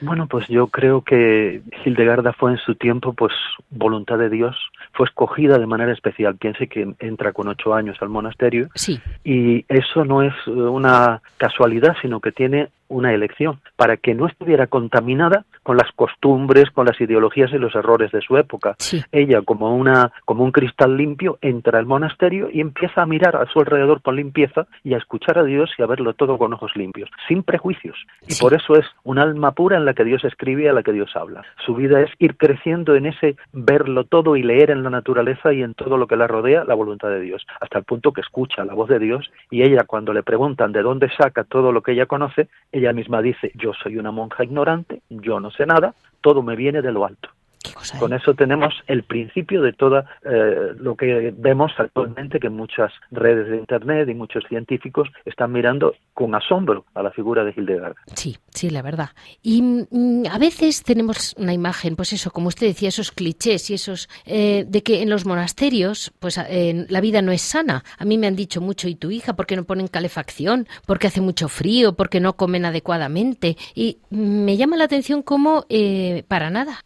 [0.00, 3.32] Bueno, pues yo creo que Hildegarda fue en su tiempo, pues,
[3.70, 4.56] voluntad de Dios,
[4.94, 6.36] fue escogida de manera especial.
[6.36, 8.68] Piense que entra con ocho años al monasterio.
[8.74, 9.00] Sí.
[9.22, 14.66] Y eso no es una casualidad, sino que tiene una elección para que no estuviera
[14.66, 18.76] contaminada con las costumbres, con las ideologías y los errores de su época.
[19.12, 23.46] Ella, como una como un cristal limpio, entra al monasterio y empieza a mirar a
[23.46, 26.72] su alrededor con limpieza y a escuchar a Dios y a verlo todo con ojos
[26.76, 27.96] limpios, sin prejuicios.
[28.26, 30.82] Y por eso es un alma pura en la que Dios escribe y a la
[30.82, 31.42] que Dios habla.
[31.64, 35.62] Su vida es ir creciendo en ese verlo todo y leer en la naturaleza y
[35.62, 38.64] en todo lo que la rodea la voluntad de Dios, hasta el punto que escucha
[38.64, 41.92] la voz de Dios y ella cuando le preguntan de dónde saca todo lo que
[41.92, 46.42] ella conoce, ella misma dice, yo soy una monja ignorante, yo no sé nada, todo
[46.42, 47.28] me viene de lo alto.
[47.98, 53.48] Con eso tenemos el principio de todo eh, lo que vemos actualmente que muchas redes
[53.48, 57.94] de Internet y muchos científicos están mirando con asombro a la figura de Hildegard.
[58.14, 59.10] Sí, sí, la verdad.
[59.42, 63.74] Y mm, a veces tenemos una imagen, pues eso, como usted decía, esos clichés y
[63.74, 67.84] esos eh, de que en los monasterios, pues la vida no es sana.
[67.98, 69.34] A mí me han dicho mucho, ¿y tu hija?
[69.34, 70.66] ¿Por qué no ponen calefacción?
[70.86, 71.94] ¿Porque hace mucho frío?
[71.94, 73.56] ¿Porque no comen adecuadamente?
[73.74, 76.82] Y me llama la atención cómo, eh, para nada,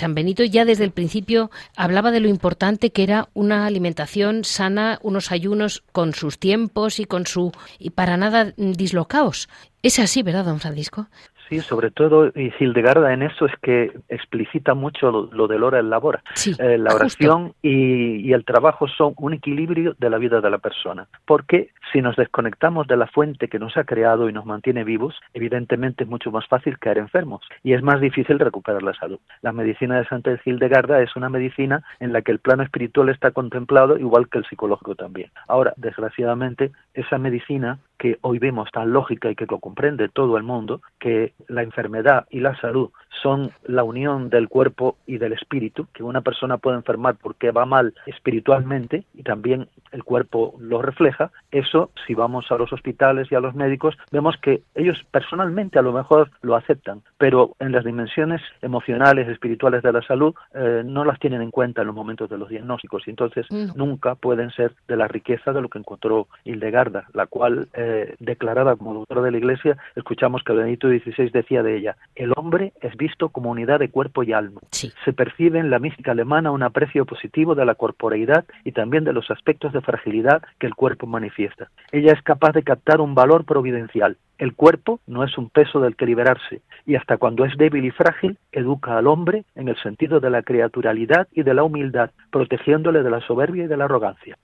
[0.00, 4.98] San Benito ya desde el principio hablaba de lo importante que era una alimentación sana,
[5.02, 9.50] unos ayunos con sus tiempos y con su y para nada dislocaos.
[9.82, 11.08] Es así, ¿verdad, don Francisco?
[11.50, 15.90] Sí, sobre todo, y Hildegarda en eso es que explicita mucho lo, del hora en
[15.90, 16.22] labora.
[16.46, 21.08] Eh, la oración y, el trabajo son un equilibrio de la vida de la persona.
[21.26, 25.16] Porque si nos desconectamos de la fuente que nos ha creado y nos mantiene vivos,
[25.34, 29.18] evidentemente es mucho más fácil caer enfermos y es más difícil recuperar la salud.
[29.42, 33.32] La medicina de Santa Hildegarda es una medicina en la que el plano espiritual está
[33.32, 35.32] contemplado igual que el psicológico también.
[35.48, 40.42] Ahora, desgraciadamente, esa medicina que hoy vemos tan lógica y que lo comprende todo el
[40.42, 42.90] mundo, que la enfermedad y la salud
[43.22, 47.66] son la unión del cuerpo y del espíritu, que una persona puede enfermar porque va
[47.66, 53.34] mal espiritualmente y también el cuerpo lo refleja, eso si vamos a los hospitales y
[53.34, 57.84] a los médicos vemos que ellos personalmente a lo mejor lo aceptan, pero en las
[57.84, 62.30] dimensiones emocionales, espirituales de la salud eh, no las tienen en cuenta en los momentos
[62.30, 63.76] de los diagnósticos y entonces mm.
[63.76, 68.76] nunca pueden ser de la riqueza de lo que encontró Hildegarda, la cual eh, declarada
[68.76, 72.96] como doctora de la Iglesia, escuchamos que Benito XVI decía de ella, el hombre es
[72.96, 74.60] visto como unidad de cuerpo y alma.
[74.70, 79.12] Se percibe en la mística alemana un aprecio positivo de la corporeidad y también de
[79.12, 81.70] los aspectos de fragilidad que el cuerpo manifiesta.
[81.92, 85.96] Ella es capaz de captar un valor providencial, el cuerpo no es un peso del
[85.96, 90.18] que liberarse y hasta cuando es débil y frágil educa al hombre en el sentido
[90.18, 94.38] de la criaturalidad y de la humildad, protegiéndole de la soberbia y de la arrogancia.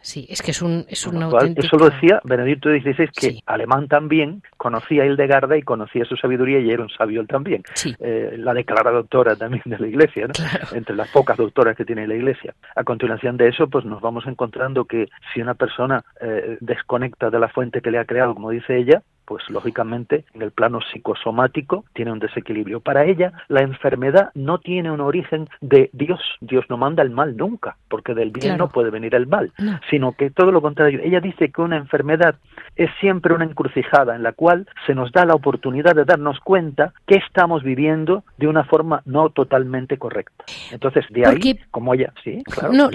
[0.00, 1.16] sí, es que es un, es un
[1.56, 6.60] Eso lo decía Benedicto XVI, que alemán también conocía a Hildegarda y conocía su sabiduría
[6.60, 7.62] y era un sabio él también.
[8.00, 10.28] Eh, la declarada doctora también de la Iglesia,
[10.72, 12.54] entre las pocas doctoras que tiene la Iglesia.
[12.76, 17.38] A continuación de eso, pues nos vamos encontrando que si una persona eh, desconecta de
[17.38, 21.86] la fuente que le ha creado, como dice ella, pues lógicamente en el plano psicosomático
[21.94, 22.80] tiene un desequilibrio.
[22.80, 27.34] Para ella la enfermedad no tiene un origen de Dios, Dios no manda el mal
[27.34, 29.50] nunca, porque del bien no puede venir el mal,
[29.88, 31.00] sino que todo lo contrario.
[31.02, 32.34] Ella dice que una enfermedad
[32.76, 36.92] es siempre una encrucijada en la cual se nos da la oportunidad de darnos cuenta
[37.06, 40.44] que estamos viviendo de una forma no totalmente correcta.
[40.72, 42.90] Entonces, de ahí, como ella, sí, claro,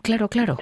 [0.00, 0.56] claro, claro.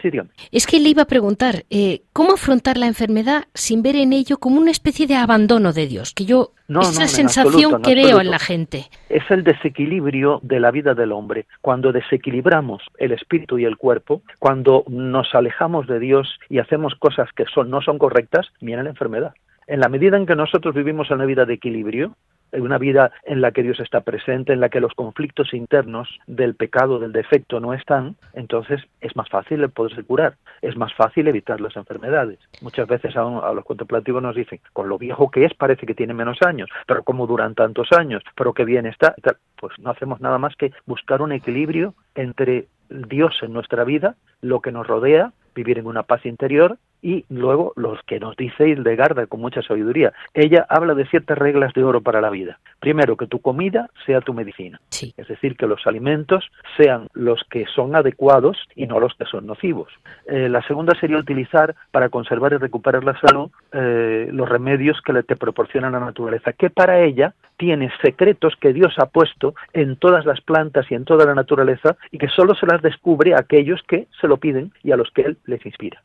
[0.51, 4.39] es que le iba a preguntar, eh, ¿cómo afrontar la enfermedad sin ver en ello
[4.39, 6.13] como una especie de abandono de Dios?
[6.15, 8.87] Que yo, esa sensación que veo en la gente.
[9.09, 11.47] Es el desequilibrio de la vida del hombre.
[11.61, 17.29] Cuando desequilibramos el espíritu y el cuerpo, cuando nos alejamos de Dios y hacemos cosas
[17.35, 19.35] que son, no son correctas, viene la enfermedad.
[19.67, 22.17] En la medida en que nosotros vivimos en una vida de equilibrio,
[22.61, 26.55] una vida en la que Dios está presente, en la que los conflictos internos del
[26.55, 31.29] pecado, del defecto no están, entonces es más fácil el poderse curar, es más fácil
[31.29, 32.39] evitar las enfermedades.
[32.61, 36.15] Muchas veces a, los contemplativos nos dicen, con lo viejo que es parece que tiene
[36.15, 39.15] menos años, pero como duran tantos años, pero qué bien está,
[39.59, 44.61] pues no hacemos nada más que buscar un equilibrio entre Dios en nuestra vida, lo
[44.61, 49.27] que nos rodea, vivir en una paz interior y luego los que nos dice Hildegarda
[49.27, 50.13] con mucha sabiduría.
[50.33, 52.61] Ella habla de ciertas reglas de oro para la vida.
[52.81, 54.81] Primero, que tu comida sea tu medicina.
[55.17, 59.47] Es decir, que los alimentos sean los que son adecuados y no los que son
[59.47, 59.93] nocivos.
[60.27, 65.13] Eh, la segunda sería utilizar para conservar y recuperar la salud eh, los remedios que
[65.13, 69.97] le te proporciona la naturaleza, que para ella tiene secretos que Dios ha puesto en
[69.97, 73.41] todas las plantas y en toda la naturaleza y que solo se las descubre a
[73.41, 76.03] aquellos que se lo piden y a los que Él les inspira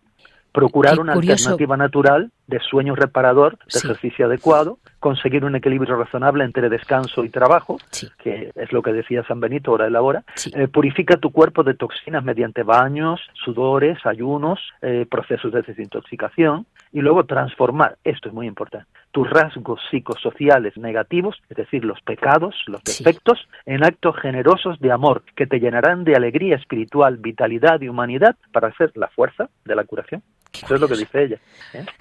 [0.57, 6.67] procurar una alternativa natural de sueño reparador, de ejercicio adecuado, conseguir un equilibrio razonable entre
[6.67, 7.77] descanso y trabajo,
[8.17, 10.23] que es lo que decía San Benito, hora de la hora,
[10.55, 17.01] eh, purifica tu cuerpo de toxinas mediante baños, sudores, ayunos, eh, procesos de desintoxicación, y
[17.01, 22.83] luego transformar, esto es muy importante, tus rasgos psicosociales negativos, es decir, los pecados, los
[22.83, 28.35] defectos, en actos generosos de amor que te llenarán de alegría espiritual, vitalidad y humanidad
[28.51, 30.23] para hacer la fuerza de la curación.
[30.53, 31.39] Eso es lo que dice ella.
[31.73, 31.85] ¿eh?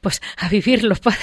[0.00, 1.18] Pues a vivirlo, padre.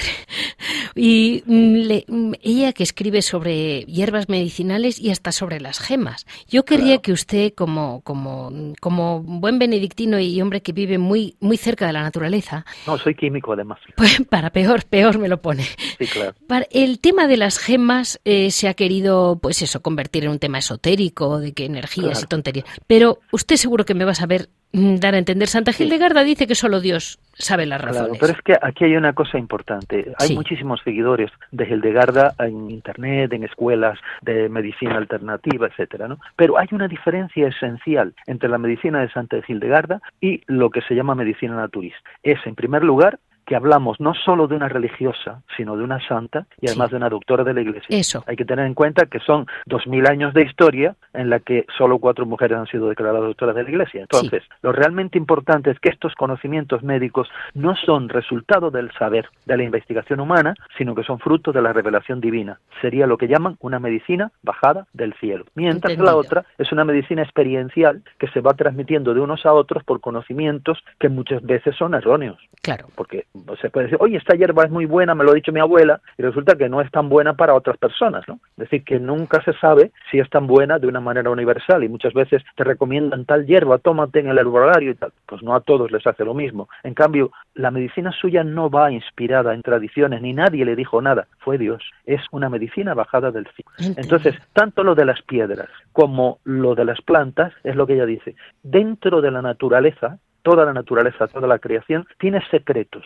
[0.94, 6.26] Y mm, mm, ella que escribe sobre hierbas medicinales y hasta sobre las gemas.
[6.48, 11.56] Yo querría que usted, como, como, como buen benedictino y hombre que vive muy, muy
[11.56, 12.64] cerca de la naturaleza.
[12.86, 13.78] No, soy químico además.
[13.96, 15.64] Pues para peor, peor me lo pone.
[15.98, 16.34] Sí, claro.
[16.70, 20.58] el tema de las gemas eh, se ha querido, pues eso, convertir en un tema
[20.58, 22.66] esotérico, de que energías y tonterías.
[22.86, 25.48] Pero usted seguro que me va a saber Mm, dar a entender.
[25.48, 28.18] Santa Hildegarda dice que solo Dios sabe las razones.
[28.18, 30.12] pero es que aquí hay una cosa importante.
[30.18, 36.18] Hay muchísimos seguidores de Hildegarda en Internet, en escuelas de medicina alternativa, etcétera, ¿no?
[36.36, 40.94] Pero hay una diferencia esencial entre la medicina de Santa Hildegarda y lo que se
[40.94, 41.98] llama medicina naturista.
[42.22, 46.46] Es, en primer lugar, que hablamos no solo de una religiosa, sino de una santa
[46.60, 47.86] y además de una doctora de la Iglesia.
[47.88, 48.24] Eso.
[48.26, 51.64] Hay que tener en cuenta que son dos mil años de historia en la que
[51.78, 54.02] solo cuatro mujeres han sido declaradas doctoras de la Iglesia.
[54.02, 59.56] Entonces, lo realmente importante es que estos conocimientos médicos no son resultado del saber, de
[59.56, 62.58] la investigación humana, sino que son fruto de la revelación divina.
[62.80, 65.44] Sería lo que llaman una medicina bajada del cielo.
[65.54, 69.52] Mientras que la otra es una medicina experiencial que se va transmitiendo de unos a
[69.52, 72.38] otros por conocimientos que muchas veces son erróneos.
[72.62, 72.86] Claro.
[72.96, 73.26] Porque
[73.60, 76.00] se puede decir, oye, esta hierba es muy buena, me lo ha dicho mi abuela,
[76.18, 78.34] y resulta que no es tan buena para otras personas, ¿no?
[78.34, 81.88] Es decir, que nunca se sabe si es tan buena de una manera universal, y
[81.88, 85.12] muchas veces te recomiendan tal hierba, tómate en el herbolario y tal.
[85.26, 86.68] Pues no a todos les hace lo mismo.
[86.82, 91.26] En cambio, la medicina suya no va inspirada en tradiciones, ni nadie le dijo nada,
[91.38, 91.82] fue Dios.
[92.04, 93.96] Es una medicina bajada del cielo.
[93.96, 98.06] Entonces, tanto lo de las piedras como lo de las plantas, es lo que ella
[98.06, 103.04] dice, dentro de la naturaleza, toda la naturaleza, toda la creación, tiene secretos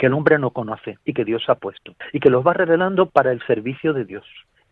[0.00, 3.10] que el hombre no conoce y que Dios ha puesto, y que los va revelando
[3.10, 4.24] para el servicio de Dios.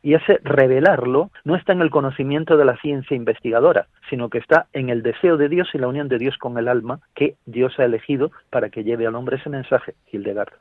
[0.03, 4.69] Y ese revelarlo no está en el conocimiento de la ciencia investigadora, sino que está
[4.73, 7.79] en el deseo de Dios y la unión de Dios con el alma que Dios
[7.79, 10.55] ha elegido para que lleve al hombre ese mensaje, Hildegard.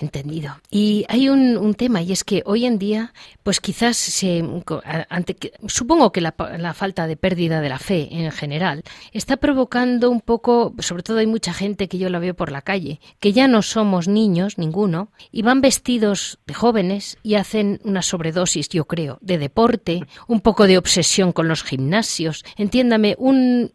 [0.00, 0.56] Entendido.
[0.70, 4.42] Y hay un, tema, y es que hoy en día, pues quizás se,
[5.10, 10.10] ante, supongo que la, la, falta de pérdida de la fe en general está provocando
[10.10, 13.32] un poco, sobre todo hay mucha gente que yo la veo por la calle, que
[13.32, 18.86] ya no somos niños, ninguno, y van vestidos de jóvenes y hacen una sobredosis, yo
[18.86, 23.70] creo, de deporte, un poco de obsesión con los gimnasios, entiéndame, un,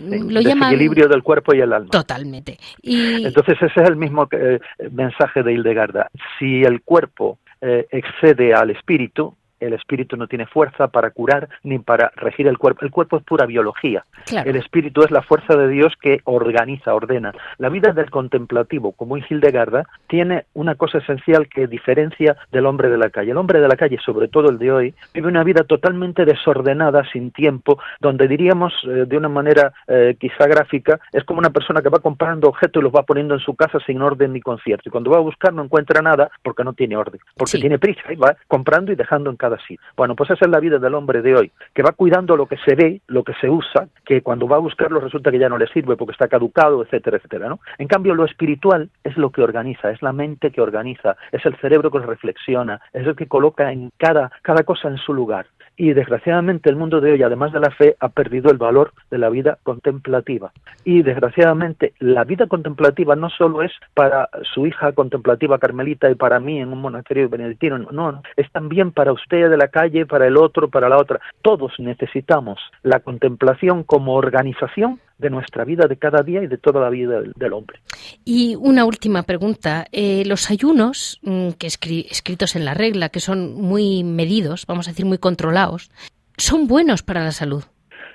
[0.00, 1.90] lo llaman equilibrio del cuerpo y el alma.
[1.90, 2.58] Totalmente.
[2.82, 3.24] Y...
[3.24, 4.58] Entonces ese es el mismo que,
[4.90, 6.10] mensaje de Hildegarda.
[6.38, 9.36] Si el cuerpo eh, excede al espíritu,
[9.66, 12.84] el espíritu no tiene fuerza para curar ni para regir el cuerpo.
[12.84, 14.04] El cuerpo es pura biología.
[14.44, 17.32] El espíritu es la fuerza de Dios que organiza, ordena.
[17.58, 22.88] La vida del contemplativo, como en Hildegarda, tiene una cosa esencial que diferencia del hombre
[22.88, 23.30] de la calle.
[23.30, 27.04] El hombre de la calle, sobre todo el de hoy, vive una vida totalmente desordenada,
[27.12, 31.82] sin tiempo, donde diríamos eh, de una manera eh, quizá gráfica, es como una persona
[31.82, 34.88] que va comprando objetos y los va poniendo en su casa sin orden ni concierto.
[34.88, 38.12] Y cuando va a buscar no encuentra nada porque no tiene orden, porque tiene prisa
[38.12, 39.80] y va comprando y dejando en cada sitio.
[39.96, 42.56] Bueno, pues esa es la vida del hombre de hoy, que va cuidando lo que
[42.58, 45.58] se ve, lo que se usa, que cuando va a buscarlo resulta que ya no
[45.58, 47.60] le sirve porque está caducado, etcétera, etcétera, ¿no?
[47.78, 51.56] En cambio, lo espiritual es lo que organiza, es la mente que organiza, es el
[51.56, 55.46] cerebro que reflexiona, es el que coloca en cada, cada cosa en su lugar.
[55.76, 59.18] Y desgraciadamente el mundo de hoy, además de la fe, ha perdido el valor de
[59.18, 60.52] la vida contemplativa.
[60.84, 66.40] Y desgraciadamente la vida contemplativa no solo es para su hija contemplativa carmelita y para
[66.40, 70.26] mí en un monasterio benedictino, no, no, es también para usted de la calle, para
[70.26, 71.20] el otro, para la otra.
[71.42, 76.80] Todos necesitamos la contemplación como organización de nuestra vida de cada día y de toda
[76.80, 77.78] la vida del, hombre.
[78.24, 79.86] Y una última pregunta.
[79.92, 84.90] Eh, los ayunos mm, que escritos en la regla, que son muy medidos, vamos a
[84.90, 85.90] decir muy controlados,
[86.36, 87.64] ¿son buenos para la salud?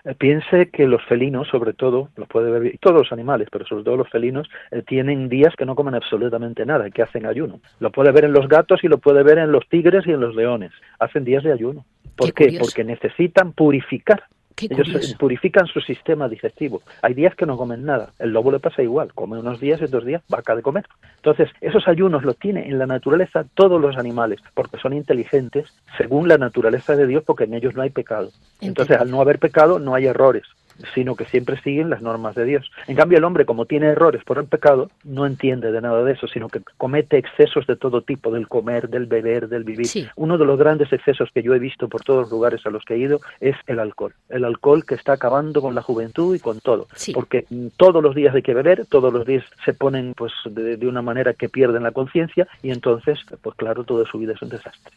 [0.03, 3.65] Eh, piense que los felinos, sobre todo, los puede ver, y todos los animales, pero
[3.65, 7.59] sobre todo los felinos, eh, tienen días que no comen absolutamente nada, que hacen ayuno.
[7.79, 10.21] Lo puede ver en los gatos y lo puede ver en los tigres y en
[10.21, 10.71] los leones.
[10.99, 11.85] Hacen días de ayuno.
[12.15, 12.57] ¿Por qué?
[12.59, 14.23] Porque necesitan purificar
[14.59, 16.81] ellos purifican su sistema digestivo.
[17.01, 18.13] Hay días que no comen nada.
[18.19, 19.13] El lobo le pasa igual.
[19.13, 20.85] Come unos días y otros días vaca de comer.
[21.17, 26.27] Entonces, esos ayunos los tiene en la naturaleza todos los animales, porque son inteligentes según
[26.27, 28.31] la naturaleza de Dios, porque en ellos no hay pecado.
[28.61, 30.43] Entonces, al no haber pecado, no hay errores
[30.93, 32.71] sino que siempre siguen las normas de Dios.
[32.87, 36.13] En cambio, el hombre, como tiene errores por el pecado, no entiende de nada de
[36.13, 39.87] eso, sino que comete excesos de todo tipo, del comer, del beber, del vivir.
[40.15, 42.83] Uno de los grandes excesos que yo he visto por todos los lugares a los
[42.83, 44.13] que he ido es el alcohol.
[44.29, 46.87] El alcohol que está acabando con la juventud y con todo.
[47.13, 47.45] Porque
[47.77, 51.01] todos los días hay que beber, todos los días se ponen pues de, de una
[51.01, 54.93] manera que pierden la conciencia y entonces, pues claro, toda su vida es un desastre.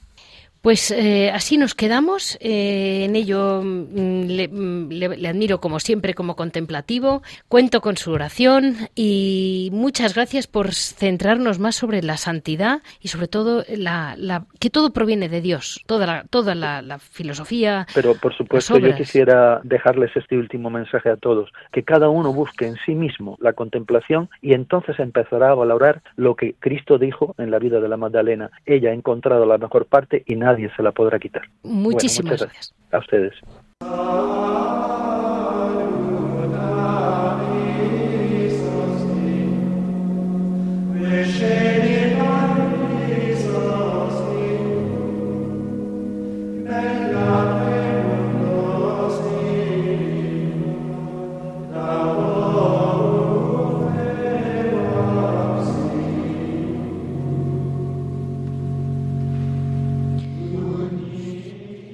[0.63, 2.37] Pues eh, así nos quedamos.
[2.41, 7.23] Eh, en ello mm, mm, le, admiro como siempre como contemplativo.
[7.49, 13.27] Cuento con su oración y muchas gracias por centrarnos más sobre la santidad y sobre
[13.27, 17.87] todo la, que todo proviene de Dios, toda la, toda la, filosofía.
[17.95, 22.67] Pero por supuesto yo quisiera dejarles este último mensaje a todos, que cada uno busque
[22.67, 27.51] en sí mismo la contemplación y entonces empezará a valorar lo que Cristo dijo en
[27.51, 28.51] la vida de la Magdalena.
[28.67, 31.43] Ella ha encontrado la mejor parte y nada nadie se la podrá quitar.
[31.63, 32.75] Muchísimas gracias.
[32.93, 33.35] A ustedes.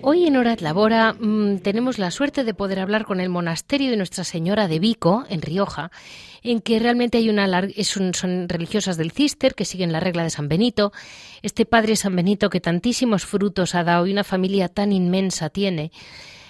[0.09, 3.96] Hoy en Horas Labora mm, tenemos la suerte de poder hablar con el monasterio de
[3.96, 5.90] Nuestra Señora de Vico, en Rioja,
[6.44, 7.48] en que realmente hay una
[7.82, 10.92] son religiosas del Cister que siguen la regla de San Benito.
[11.42, 15.90] Este padre San Benito que tantísimos frutos ha dado y una familia tan inmensa tiene.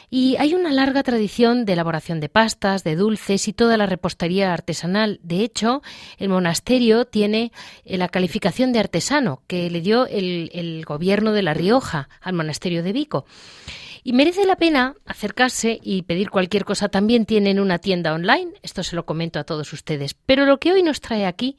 [0.09, 4.52] Y hay una larga tradición de elaboración de pastas, de dulces y toda la repostería
[4.52, 5.18] artesanal.
[5.22, 5.82] De hecho,
[6.18, 7.52] el monasterio tiene
[7.84, 12.34] eh, la calificación de artesano que le dio el, el gobierno de La Rioja al
[12.34, 13.26] monasterio de Vico.
[14.04, 16.88] Y merece la pena acercarse y pedir cualquier cosa.
[16.88, 20.14] También tienen una tienda online, esto se lo comento a todos ustedes.
[20.14, 21.57] Pero lo que hoy nos trae aquí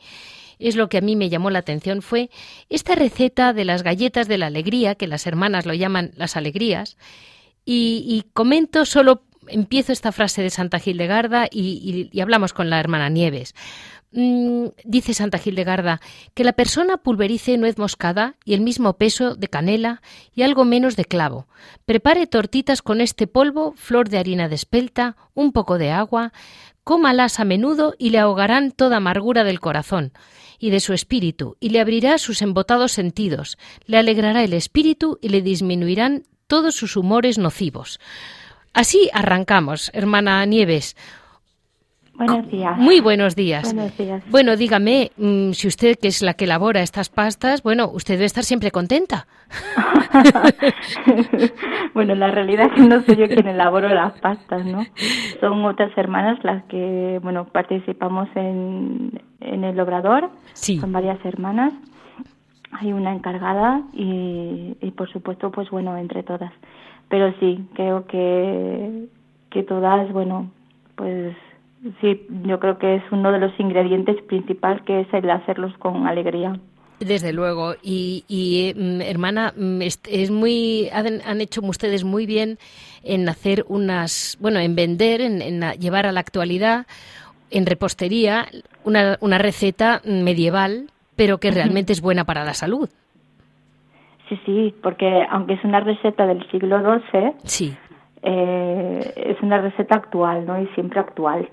[0.58, 2.30] es lo que a mí me llamó la atención fue
[2.70, 6.98] esta receta de las galletas de la alegría, que las hermanas lo llaman las alegrías,
[7.70, 13.10] y, comento solo, empiezo esta frase de Santa Gildegarda y, y, hablamos con la hermana
[13.10, 13.54] Nieves.
[14.14, 16.00] Mm, dice Santa Gildegarda
[16.34, 20.02] que la persona pulverice nuez moscada y el mismo peso de canela
[20.34, 21.48] y algo menos de clavo.
[21.86, 26.32] Prepare tortitas con este polvo, flor de harina de espelta, un poco de agua,
[26.86, 30.14] cómalas a menudo y le ahogarán toda amargura del corazón
[30.58, 35.30] y de su espíritu, y le abrirá sus embotados sentidos, le alegrará el espíritu y
[35.30, 38.00] le disminuirán todos sus humores nocivos.
[38.74, 40.96] Así arrancamos, hermana Nieves.
[42.18, 42.78] Buenos días.
[42.78, 43.72] Muy buenos días.
[43.72, 44.24] Buenos días.
[44.32, 48.26] Bueno, dígame, mm, si usted, que es la que elabora estas pastas, bueno, usted debe
[48.26, 49.28] estar siempre contenta.
[51.94, 54.84] bueno, la realidad es que no soy yo quien elaboro las pastas, ¿no?
[55.40, 60.32] Son otras hermanas las que, bueno, participamos en, en el obrador.
[60.54, 60.80] Sí.
[60.80, 61.72] Son varias hermanas.
[62.72, 66.52] Hay una encargada y, y por supuesto, pues bueno, entre todas.
[67.10, 69.08] Pero sí, creo que,
[69.50, 70.52] que todas, bueno,
[70.96, 71.36] pues
[72.02, 76.08] sí, yo creo que es uno de los ingredientes principales que es el hacerlos con
[76.08, 76.60] alegría.
[77.00, 77.76] Desde luego.
[77.84, 82.58] Y, y mm, hermana, mm, es, muy han, han, hecho ustedes muy bien
[83.04, 86.88] en hacer unas, bueno, en vender, en, en llevar a la actualidad
[87.50, 88.48] en repostería
[88.84, 92.90] una, una receta medieval, pero que realmente es buena para la salud.
[94.30, 97.76] Sí, sí, porque aunque es una receta del siglo XII, sí.
[98.22, 100.62] Eh, es una receta actual, ¿no?
[100.62, 101.50] Y siempre actual.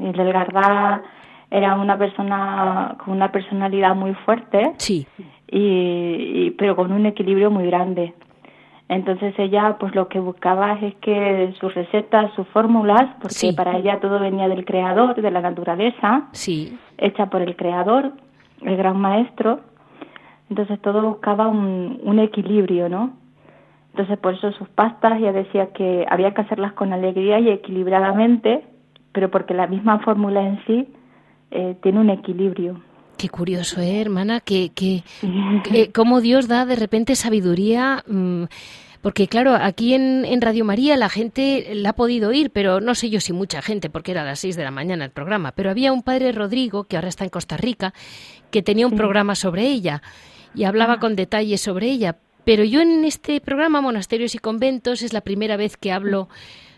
[0.00, 1.02] Y el Garda
[1.50, 5.06] era una persona con una personalidad muy fuerte, sí.
[5.46, 8.14] y, pero con un equilibrio muy grande.
[8.88, 13.98] Entonces ella pues lo que buscaba es que sus recetas, sus fórmulas, porque para ella
[14.00, 16.76] todo venía del creador, de la naturaleza, sí.
[16.98, 18.12] hecha por el creador,
[18.64, 19.60] el gran maestro.
[20.50, 23.12] Entonces todo buscaba un, un equilibrio, ¿no?
[23.92, 28.64] Entonces por eso sus pastas ella decía que había que hacerlas con alegría y equilibradamente,
[29.12, 30.88] pero porque la misma fórmula en sí
[31.52, 32.80] eh, tiene un equilibrio.
[33.16, 34.40] Qué curioso, ¿eh, hermana?
[34.40, 35.04] Que, que,
[35.94, 38.02] cómo Dios da de repente sabiduría.
[38.08, 38.44] Mm,
[39.00, 42.96] porque claro, aquí en, en, Radio María la gente la ha podido oír, pero no
[42.96, 45.52] sé yo si mucha gente, porque era a las seis de la mañana el programa.
[45.52, 47.94] Pero había un padre Rodrigo, que ahora está en Costa Rica,
[48.54, 50.00] que tenía un programa sobre ella
[50.54, 51.00] y hablaba ah.
[51.00, 52.14] con detalles sobre ella.
[52.44, 56.28] Pero yo en este programa, Monasterios y Conventos, es la primera vez que hablo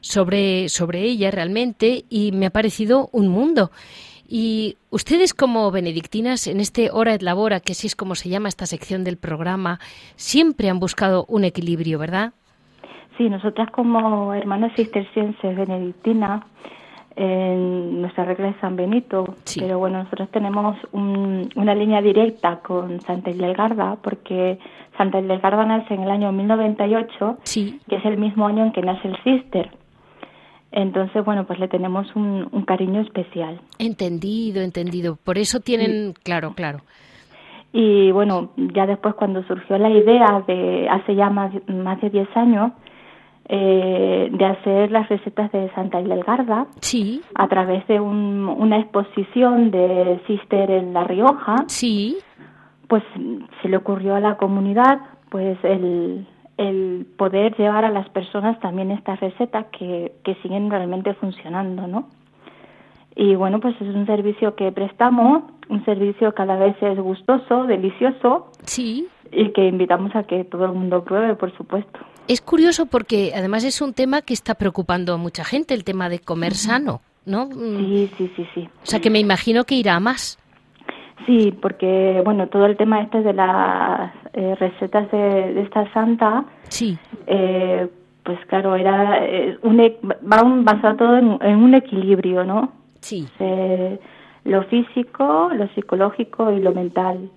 [0.01, 3.73] sobre, sobre ella realmente y me ha parecido un mundo.
[4.27, 8.49] Y ustedes como benedictinas en este hora et labora, que así es como se llama
[8.49, 9.79] esta sección del programa,
[10.17, 12.33] siempre han buscado un equilibrio, ¿verdad?
[13.19, 16.43] Sí, nosotras como hermanas cistercienses benedictinas,
[17.17, 23.31] en nuestra regla de San Benito, pero bueno, nosotros tenemos una línea directa con Santa
[23.33, 24.59] Garda, porque
[24.99, 27.81] Santa Garda nace en el año 1098, sí.
[27.89, 29.71] que es el mismo año en que nace el Cister.
[30.73, 33.61] Entonces, bueno, pues le tenemos un, cariño especial.
[33.79, 35.17] Entendido, entendido.
[35.17, 36.81] Por eso tienen, claro, claro.
[37.73, 42.29] Y bueno, ya después cuando surgió la idea de, hace ya más, más de 10
[42.37, 42.73] años,
[43.49, 47.23] eh, de hacer las recetas de Santa Ildegarda sí.
[47.35, 52.19] a través de un, una exposición de Sister en La Rioja, sí.
[52.89, 53.03] pues
[53.63, 56.27] se le ocurrió a la comunidad pues el,
[56.57, 62.09] el poder llevar a las personas también estas recetas que, que siguen realmente funcionando, ¿no?
[63.15, 68.51] Y bueno, pues es un servicio que prestamos, un servicio cada vez es gustoso, delicioso.
[68.65, 69.09] Sí.
[69.33, 71.99] Y que invitamos a que todo el mundo pruebe, por supuesto.
[72.29, 76.09] Es curioso porque además es un tema que está preocupando a mucha gente, el tema
[76.09, 77.49] de comer sano, ¿no?
[77.49, 78.69] Sí, sí, sí, sí.
[78.83, 80.39] O sea que me imagino que irá a más.
[81.25, 86.99] Sí, porque bueno, todo el tema este de las eh, recetas de, esta santa, sí.
[87.27, 87.89] Eh,
[88.25, 92.73] pues claro, era eh, un, va basado todo en, un equilibrio, ¿no?
[93.01, 93.29] Sí.
[94.45, 97.31] lo físico, lo psicológico y lo mental.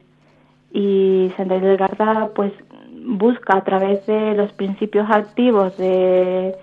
[0.74, 2.54] Y Santa Garda, pues
[3.06, 6.56] busca a través de los principios activos de,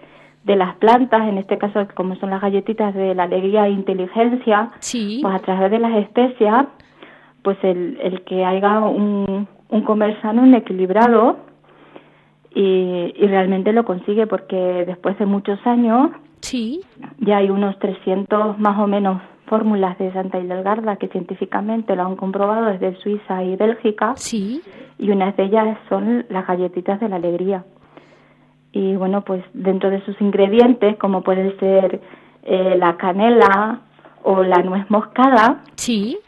[0.45, 4.71] de las plantas, en este caso como son las galletitas de la alegría e inteligencia,
[4.81, 5.21] sí.
[5.23, 6.67] pues a través de las especias
[7.47, 11.37] pues el, el que haya un, un comer sano, un equilibrado,
[12.53, 16.11] y, y, realmente lo consigue porque después de muchos años
[16.41, 16.81] sí.
[17.19, 22.17] ya hay unos 300 más o menos fórmulas de Santa Hildegarda que científicamente lo han
[22.17, 24.61] comprobado desde Suiza y Bélgica sí.
[24.99, 27.65] y una de ellas son las galletitas de la alegría.
[28.73, 32.01] Y bueno, pues dentro de sus ingredientes, como puede ser
[32.43, 33.81] eh, la canela
[34.23, 36.19] o la nuez moscada, sí.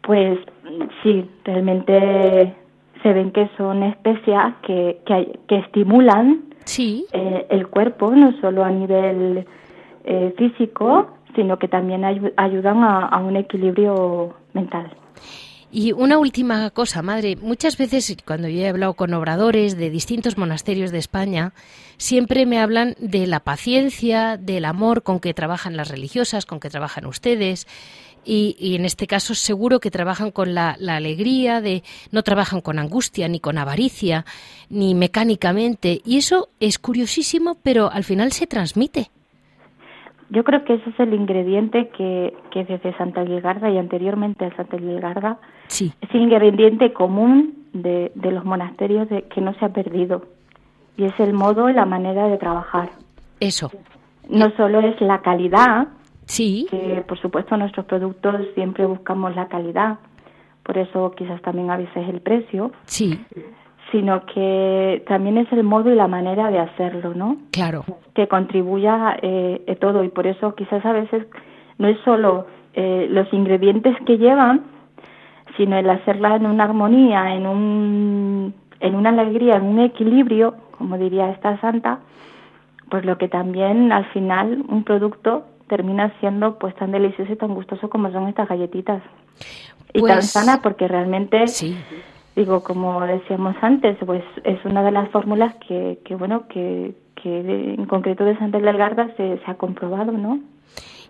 [0.00, 0.38] Pues
[1.02, 2.54] sí, realmente
[3.02, 7.06] se ven que son especias que, que, estimulan sí.
[7.12, 9.46] Eh, el cuerpo, no solo a nivel
[10.04, 14.90] eh, físico, sino que también ayudan a, un equilibrio mental.
[15.72, 17.34] Y una última cosa, madre.
[17.34, 21.52] Muchas veces cuando yo he hablado con obradores de distintos monasterios de España,
[21.96, 26.70] siempre me hablan de la paciencia, del amor con que trabajan las religiosas, con que
[26.70, 27.66] trabajan ustedes,
[28.24, 33.28] y, en este caso seguro que trabajan con la, alegría de no trabajan con angustia
[33.28, 34.24] ni con avaricia
[34.70, 36.00] ni mecánicamente.
[36.04, 39.10] Y eso es curiosísimo pero al final se transmite.
[40.30, 44.56] Yo creo que ese es el ingrediente que, que desde Santa Gilgarda y anteriormente a
[44.56, 45.92] Santa Gilgarda sí.
[46.00, 50.22] es el ingrediente común de, de los monasterios de, que no se ha perdido.
[50.96, 52.90] Y es el modo y la manera de trabajar.
[53.40, 53.70] Eso.
[54.28, 55.88] No solo es la calidad
[56.26, 56.66] Sí.
[56.70, 59.98] Que por supuesto nuestros productos siempre buscamos la calidad,
[60.62, 62.72] por eso quizás también a veces el precio.
[62.84, 63.24] Sí.
[63.92, 67.36] Sino que también es el modo y la manera de hacerlo, ¿no?
[67.52, 67.84] Claro.
[68.14, 71.26] Que contribuya eh, todo y por eso quizás a veces
[71.78, 74.64] no es solo eh, los ingredientes que llevan,
[75.56, 80.98] sino el hacerla en una armonía, en un en una alegría, en un equilibrio, como
[80.98, 82.00] diría esta santa,
[82.90, 87.52] pues lo que también al final un producto termina siendo pues tan delicioso y tan
[87.52, 89.02] gustoso como son estas galletitas.
[89.92, 91.44] Y tan pues sana porque realmente,
[92.36, 97.74] digo, como decíamos antes, pues es una de las fórmulas que, que bueno, que, que
[97.74, 100.38] en concreto de Santa Garda se, se ha comprobado, ¿no?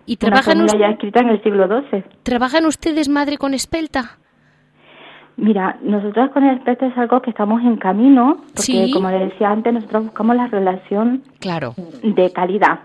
[0.07, 2.03] ¿Y trabajan ya escrita en el siglo XII.
[2.23, 4.17] ¿Trabajan ustedes, madre, con espelta?
[5.37, 9.51] Mira, nosotros con el espelta es algo que estamos en camino, porque como le decía
[9.51, 11.75] antes, nosotros buscamos la relación claro.
[12.01, 12.79] de calidad.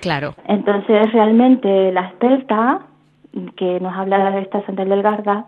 [0.00, 0.34] Claro.
[0.46, 2.80] Entonces, realmente la espelta,
[3.56, 5.46] que nos habla de esta Santa del Garda,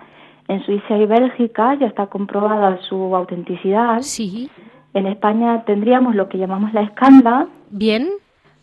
[0.48, 4.01] en Suiza y Bélgica ya está comprobada su autenticidad.
[4.01, 4.51] Sí.
[4.94, 7.46] En España tendríamos lo que llamamos la escanda.
[7.70, 8.09] Bien.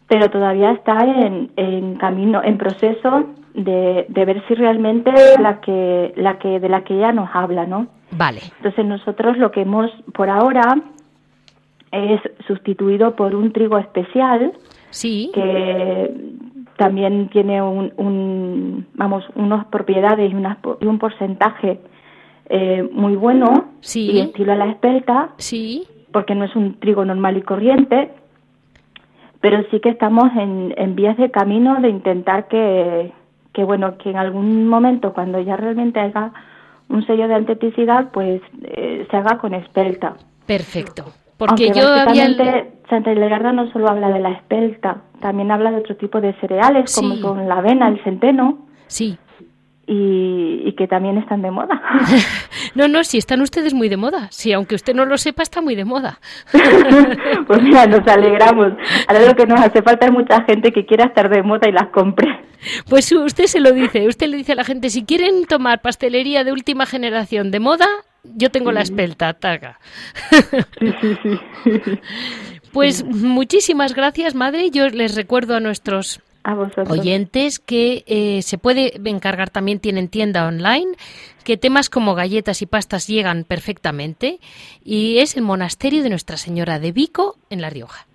[0.08, 6.14] Pero todavía está en, en camino, en proceso de, de ver si realmente la que,
[6.16, 7.88] la que, de la que ella nos habla, ¿no?
[8.12, 8.42] Vale.
[8.58, 10.76] Entonces nosotros lo que hemos, por ahora,
[11.92, 14.54] es sustituido por un trigo especial.
[14.90, 15.32] Sí.
[15.34, 16.12] Que
[16.78, 21.80] también tiene un, un vamos, unas propiedades y, unas, y un porcentaje
[22.50, 23.66] eh, muy bueno.
[23.82, 24.12] Sí.
[24.12, 25.30] Y estilo a la espelta.
[25.38, 25.88] Sí.
[26.12, 28.12] Porque no es un trigo normal y corriente.
[29.42, 33.12] Pero sí que estamos en, en vías de camino de intentar que,
[33.54, 36.34] que bueno, que en algún momento cuando ya realmente haga
[36.90, 40.16] un sello de autenticidad, pues eh, se haga con espelta.
[40.46, 41.06] Perfecto.
[41.38, 42.28] Porque yo había...
[42.90, 46.96] Santa Hildegarda no solo habla de la espelta, también habla de otro tipo de cereales,
[46.96, 48.66] como son la avena, el centeno.
[48.88, 49.18] Sí.
[49.86, 51.82] Y, y, que también están de moda.
[52.76, 54.28] no, no, si están ustedes muy de moda.
[54.32, 56.20] Si aunque usted no lo sepa, está muy de moda.
[57.48, 58.74] pues mira, nos alegramos.
[59.08, 61.72] Ahora lo que nos hace falta es mucha gente que quiera estar de moda y
[61.72, 62.28] las compre.
[62.90, 66.44] Pues usted se lo dice, usted le dice a la gente, si quieren tomar pastelería
[66.44, 67.88] de última generación de moda,
[68.36, 69.80] yo tengo la espelta, taga.
[72.74, 74.70] pues muchísimas gracias, madre.
[74.72, 76.22] Yo les recuerdo a nuestros
[76.90, 80.96] oyentes que eh, se puede encargar también, tienen tienda online,
[81.44, 84.40] que temas como galletas y pastas llegan perfectamente
[84.84, 88.08] y es el monasterio de Nuestra Señora de Vico en La Rioja.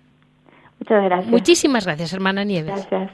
[0.79, 1.31] Muchas gracias.
[1.31, 2.87] Muchísimas gracias, hermana Nieves.
[2.89, 3.11] Gracias.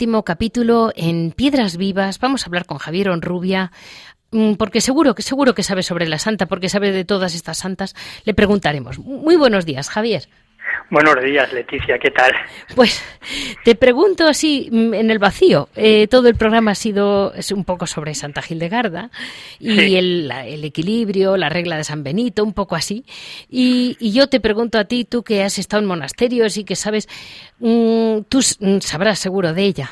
[0.00, 3.70] Último capítulo, en Piedras Vivas, vamos a hablar con Javier Onrubia,
[4.30, 7.58] mm, porque seguro que seguro que sabe sobre la santa, porque sabe de todas estas
[7.58, 7.94] santas.
[8.24, 8.98] Le preguntaremos.
[8.98, 10.26] Muy buenos días, Javier.
[10.90, 12.32] Buenos días, Leticia, ¿qué tal?
[12.74, 13.00] Pues
[13.64, 15.68] te pregunto así mm, en el vacío.
[15.76, 19.10] Eh, todo el programa ha sido es un poco sobre Santa Gildegarda
[19.60, 23.04] y el, equilibrio, la regla de San Benito, un poco así.
[23.48, 27.08] Y, yo te pregunto a ti, tú que has estado en monasterios y que sabes,
[27.60, 29.90] mm, tú sabrás seguro de ella.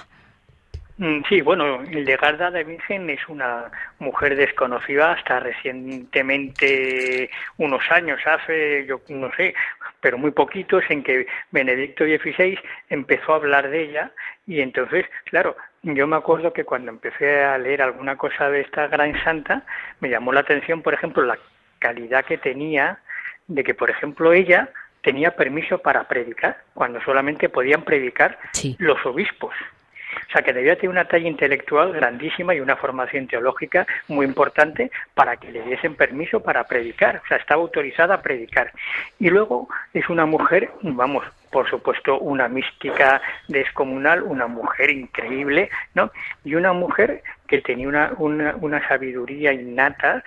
[0.99, 3.71] Mm, sí, bueno, Hildegarda de Virgen es una
[4.01, 9.55] mujer desconocida hasta recientemente, unos años, hace, yo no sé,
[10.01, 14.13] pero muy poquitos, en que Benedicto XVI empezó a hablar de ella
[14.47, 18.89] y entonces, claro, yo me acuerdo que cuando empecé a leer alguna cosa de esta
[18.89, 19.65] gran santa,
[20.01, 21.39] me llamó la atención, por ejemplo, la
[21.79, 22.99] calidad que tenía
[23.47, 24.71] de que, por ejemplo, ella
[25.03, 28.39] tenía permiso para predicar, cuando solamente podían predicar
[28.79, 29.55] los obispos.
[30.29, 34.91] O sea, que debía tener una talla intelectual grandísima y una formación teológica muy importante
[35.15, 37.23] para que le diesen permiso para predicar.
[37.25, 38.73] O sea, estaba autorizada a predicar.
[39.19, 46.11] Y luego es una mujer, vamos, por supuesto, una mística descomunal, una mujer increíble, ¿no?
[46.45, 50.23] Y una mujer que tenía una, una, una, sabiduría innata,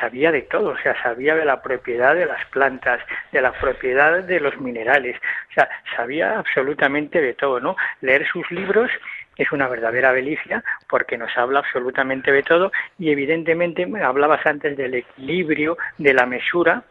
[0.00, 3.00] sabía de todo, o sea, sabía de la propiedad de las plantas,
[3.30, 5.16] de la propiedad de los minerales,
[5.50, 7.76] o sea, sabía absolutamente de todo, ¿no?
[8.00, 8.90] Leer sus libros
[9.36, 14.94] es una verdadera delicia porque nos habla absolutamente de todo y evidentemente hablabas antes del
[14.94, 16.84] equilibrio, de la mesura,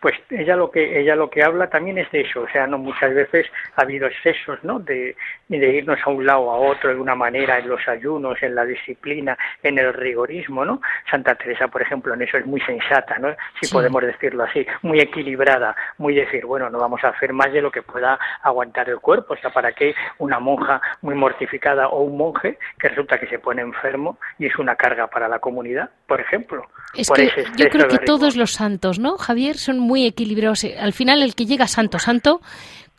[0.00, 2.78] pues ella lo que ella lo que habla también es de eso, o sea, no
[2.78, 4.78] muchas veces ha habido excesos, ¿no?
[4.78, 5.16] De,
[5.48, 8.54] de irnos a un lado o a otro de una manera en los ayunos, en
[8.54, 10.80] la disciplina, en el rigorismo, ¿no?
[11.10, 13.28] Santa Teresa, por ejemplo, en eso es muy sensata, ¿no?
[13.60, 17.62] Si podemos decirlo así, muy equilibrada, muy decir, bueno, no vamos a hacer más de
[17.62, 22.02] lo que pueda aguantar el cuerpo, o sea, para que una monja muy mortificada o
[22.02, 25.90] un monje que resulta que se pone enfermo y es una carga para la comunidad,
[26.06, 26.64] por ejemplo.
[26.94, 30.64] Es que yo creo que todos los santos, ¿no, Javier, son muy equilibrados.
[30.78, 32.40] Al final, el que llega santo, santo,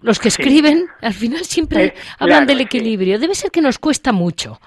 [0.01, 3.19] los que escriben, al final siempre eh, hablan del equilibrio.
[3.19, 4.59] Debe ser que nos cuesta mucho.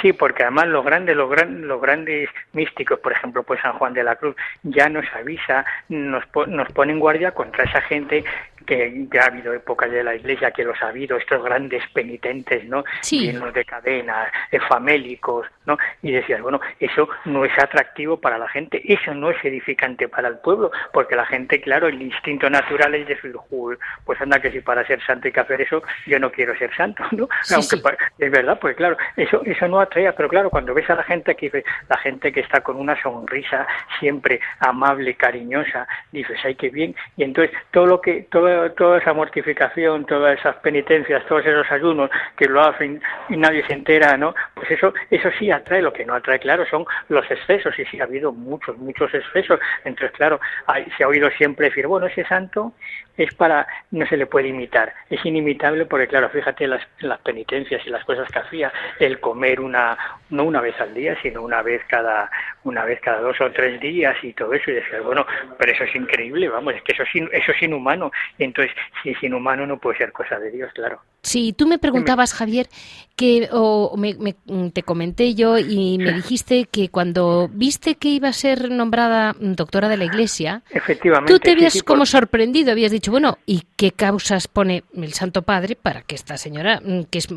[0.00, 4.02] Sí, porque además los grandes, los, los grandes místicos, por ejemplo, pues San Juan de
[4.02, 8.24] la Cruz, ya nos avisa, nos, nos pone en guardia contra esa gente
[8.66, 12.64] que ya ha habido épocas de la Iglesia que los ha habido, estos grandes penitentes,
[12.64, 12.84] ¿no?
[13.10, 14.30] Llenos de cadenas,
[14.68, 15.76] famélicos, ¿no?
[16.02, 20.28] Y decías, bueno, eso no es atractivo para la gente, eso no es edificante para
[20.28, 23.34] el pueblo, porque la gente, claro, el instinto natural es decir,
[24.04, 26.74] pues anda que si para ser santo hay que hacer eso, yo no quiero ser
[26.74, 27.28] santo, ¿no?
[27.54, 27.76] Aunque
[28.18, 31.34] es verdad, pues claro, eso, eso no atrae, pero claro, cuando ves a la gente
[31.34, 33.66] que la gente que está con una sonrisa
[34.00, 39.12] siempre amable, cariñosa, dices, ay, qué bien, y entonces todo lo que, todo toda, esa
[39.12, 44.34] mortificación, todas esas penitencias, todos esos ayunos que lo hacen y nadie se entera, ¿no?
[44.54, 48.00] Pues eso, eso sí atrae, lo que no atrae, claro, son los excesos, y sí
[48.00, 49.60] ha habido muchos, muchos excesos.
[49.84, 50.40] Entonces, claro,
[50.96, 52.72] se ha oído siempre decir, bueno, ese santo
[53.16, 57.86] es para, no se le puede imitar, es inimitable porque, claro, fíjate las, las penitencias
[57.86, 59.96] y las cosas que hacía, el comer una,
[60.30, 62.30] no una vez al día, sino una vez cada,
[62.64, 65.26] una vez cada dos o tres días y todo eso, y decir, bueno,
[65.58, 68.10] pero eso es increíble, vamos, es que eso es, eso es inhumano,
[68.44, 71.00] entonces, si es inhumano no puede ser cosa de Dios, claro.
[71.24, 72.66] Sí, tú me preguntabas, Javier,
[73.16, 74.14] que o me,
[74.70, 79.88] te comenté yo y me dijiste que cuando viste que iba a ser nombrada doctora
[79.88, 84.48] de la Iglesia, Efectivamente, tú te habías como sorprendido, habías dicho, bueno, ¿y qué causas
[84.48, 87.28] pone el Santo Padre para que esta señora, mm, que es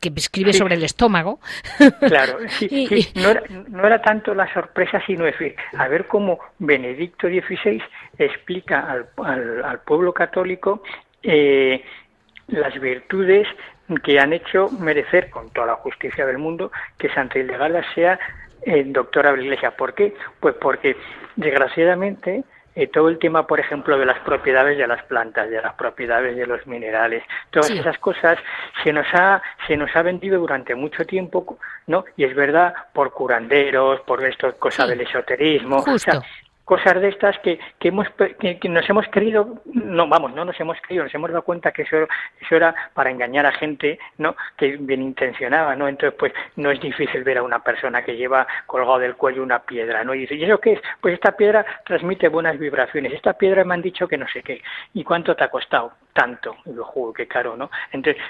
[0.00, 1.40] que escribe sobre el estómago?
[2.00, 7.26] Claro, sí, No, era, no, era, tanto la sorpresa, sino decir, a ver cómo Benedicto
[7.26, 7.82] XVI
[8.16, 10.82] explica al, al, al pueblo católico
[11.24, 11.82] eh,
[12.48, 13.46] las virtudes
[14.02, 18.18] que han hecho merecer, con toda la justicia del mundo, que Santa Hildegarda sea
[18.62, 19.70] el doctora de la Iglesia.
[19.76, 20.14] ¿Por qué?
[20.40, 20.96] Pues porque,
[21.36, 22.44] desgraciadamente,
[22.76, 26.36] eh, todo el tema, por ejemplo, de las propiedades de las plantas, de las propiedades
[26.36, 28.36] de los minerales, todas esas cosas
[28.82, 32.04] se nos ha se nos ha vendido durante mucho tiempo, ¿no?
[32.16, 35.84] Y es verdad por curanderos, por esto cosa del esoterismo,
[36.64, 38.08] cosas de estas que, que, hemos,
[38.40, 41.82] que, nos hemos creído, no, vamos, no nos hemos creído, nos hemos dado cuenta que
[41.82, 41.96] eso,
[42.40, 44.34] eso era para engañar a gente, ¿no?
[44.56, 45.88] Que bien intencionaba, ¿no?
[45.88, 49.60] Entonces, pues, no es difícil ver a una persona que lleva colgado del cuello una
[49.60, 50.14] piedra, ¿no?
[50.14, 50.80] Y dice, ¿y eso qué es?
[51.00, 54.62] Pues esta piedra transmite buenas vibraciones, esta piedra me han dicho que no sé qué,
[54.94, 55.92] ¿y cuánto te ha costado?
[56.12, 57.70] Tanto, y lo juro, qué caro, ¿no?
[57.92, 58.22] Entonces,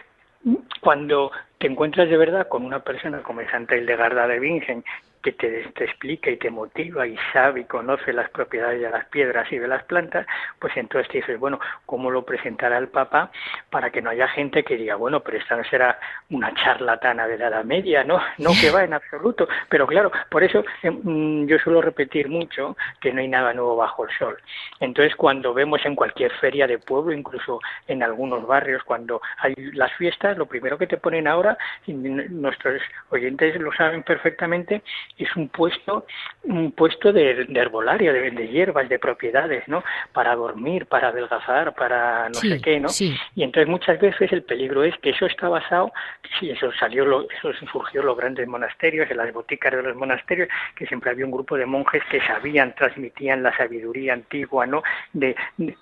[0.80, 4.84] cuando te encuentras de verdad con una persona como es Santa Hildegarda de Bingen,
[5.24, 9.50] que te, explica y te motiva y sabe y conoce las propiedades de las piedras
[9.50, 10.26] y de las plantas,
[10.58, 13.32] pues entonces te dices, bueno, ¿cómo lo presentará el Papa
[13.70, 15.98] para que no haya gente que diga, bueno, pero esta no será
[16.30, 18.20] una charlatana de la Edad Media, ¿no?
[18.36, 19.48] No que va en absoluto.
[19.70, 23.76] Pero claro, por eso eh, mm, yo suelo repetir mucho que no hay nada nuevo
[23.76, 24.36] bajo el sol.
[24.80, 29.92] Entonces, cuando vemos en cualquier feria de pueblo, incluso en algunos barrios, cuando hay las
[29.94, 31.56] fiestas, lo primero que te ponen ahora,
[31.86, 34.82] y nuestros oyentes lo saben perfectamente,
[35.16, 36.06] es un puesto,
[36.42, 39.84] un puesto de, herbolario, de, de, hierbas, de propiedades, ¿no?
[40.12, 42.88] Para dormir, para adelgazar, para no sé qué, ¿no?
[43.34, 45.92] Y entonces muchas veces el peligro es que eso está basado,
[46.38, 49.96] sí, eso salió, lo, eso surgió en los grandes monasterios, en las boticas de los
[49.96, 54.82] monasterios, que siempre había un grupo de monjes que sabían, transmitían la sabiduría antigua, ¿no?
[55.12, 55.36] De,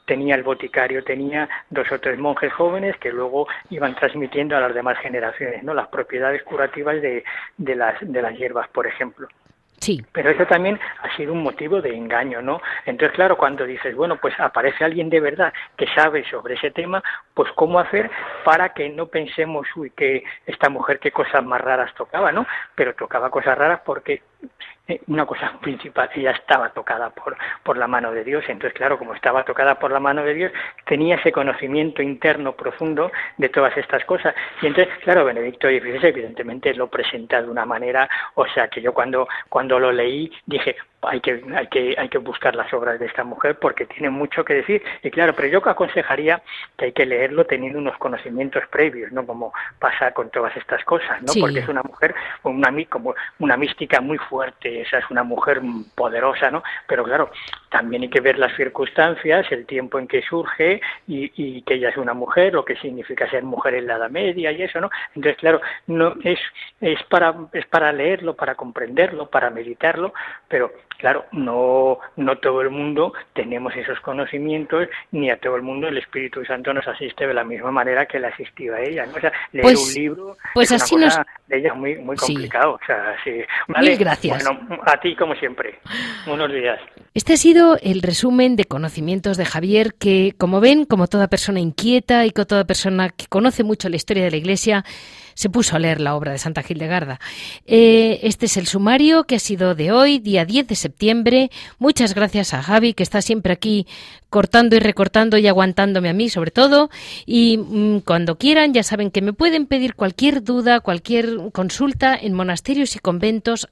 [0.05, 4.75] tenía el boticario, tenía dos o tres monjes jóvenes que luego iban transmitiendo a las
[4.75, 5.73] demás generaciones, ¿no?
[5.73, 7.25] Las propiedades curativas de,
[7.57, 9.29] de las, de las hierbas, por ejemplo.
[9.83, 10.01] Sí.
[10.13, 12.63] Pero eso también ha sido un motivo de engaño, ¿no?
[12.87, 17.03] Entonces, claro, cuando dices, bueno, pues aparece alguien de verdad que sabe sobre ese tema,
[17.35, 18.09] pues cómo hacer
[18.45, 22.47] para que no pensemos, uy, que esta mujer qué cosas más raras tocaba, ¿no?
[22.77, 24.23] Pero tocaba cosas raras porque
[25.07, 29.15] una cosa principal, ella estaba tocada por, por la mano de Dios, entonces claro, como
[29.15, 30.53] estaba tocada por la mano de Dios,
[30.87, 34.35] tenía ese conocimiento interno profundo de todas estas cosas.
[34.61, 38.93] Y entonces, claro, Benedicto XVI evidentemente lo presenta de una manera, o sea, que yo
[38.93, 43.07] cuando, cuando lo leí dije, hay que, hay que, hay que buscar las obras de
[43.07, 44.83] esta mujer porque tiene mucho que decir.
[45.03, 46.43] Y claro, pero yo aconsejaría
[46.77, 49.27] que hay que leerlo teniendo unos conocimientos previos, ¿no?
[49.27, 51.33] Como pasa con todas estas cosas, ¿no?
[51.39, 55.61] Porque es una mujer una, como una mística muy fuerte, esa es una mujer
[55.95, 56.63] poderosa, ¿no?
[56.87, 57.31] Pero claro,
[57.71, 61.91] también hay que ver las circunstancias, el tiempo en que surge y, y que ella
[61.91, 64.91] es una mujer, lo que significa ser mujer en la Edad Media y eso, ¿no?
[65.15, 66.39] Entonces, claro, no es,
[66.81, 70.13] es para es para leerlo, para comprenderlo, para meditarlo,
[70.49, 75.89] pero claro, no, no todo el mundo tenemos esos conocimientos, ni a todo el mundo
[75.89, 79.07] el Espíritu Santo nos asiste de la misma manera que le asistió a ella.
[79.07, 79.17] ¿no?
[79.17, 81.17] O sea, leer pues, un libro pues es así una nos...
[81.17, 82.75] cosa de ella muy, muy complicado.
[82.75, 83.43] O sea, sí.
[83.81, 84.45] Mil gracias.
[84.45, 85.79] Bueno, a ti como siempre.
[86.27, 86.81] Buenos días.
[87.15, 91.61] Este ha sido el resumen de conocimientos de Javier, que como ven, como toda persona
[91.61, 94.85] inquieta y como toda persona que conoce mucho la historia de la Iglesia,
[95.35, 97.21] se puso a leer la obra de Santa Hildegarda.
[97.67, 101.51] Eh, este es el sumario que ha sido de hoy, día 10 de septiembre.
[101.79, 103.87] Muchas gracias a Javi, que está siempre aquí
[104.31, 106.91] cortando y recortando y aguantándome a mí, sobre todo.
[107.27, 112.33] Y mm, cuando quieran, ya saben que me pueden pedir cualquier duda, cualquier consulta en
[112.35, 113.69] monasterios y conventos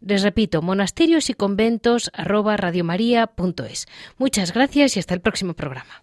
[0.00, 2.10] Les repito, monasterios y conventos
[4.16, 6.02] Muchas gracias y hasta el próximo programa.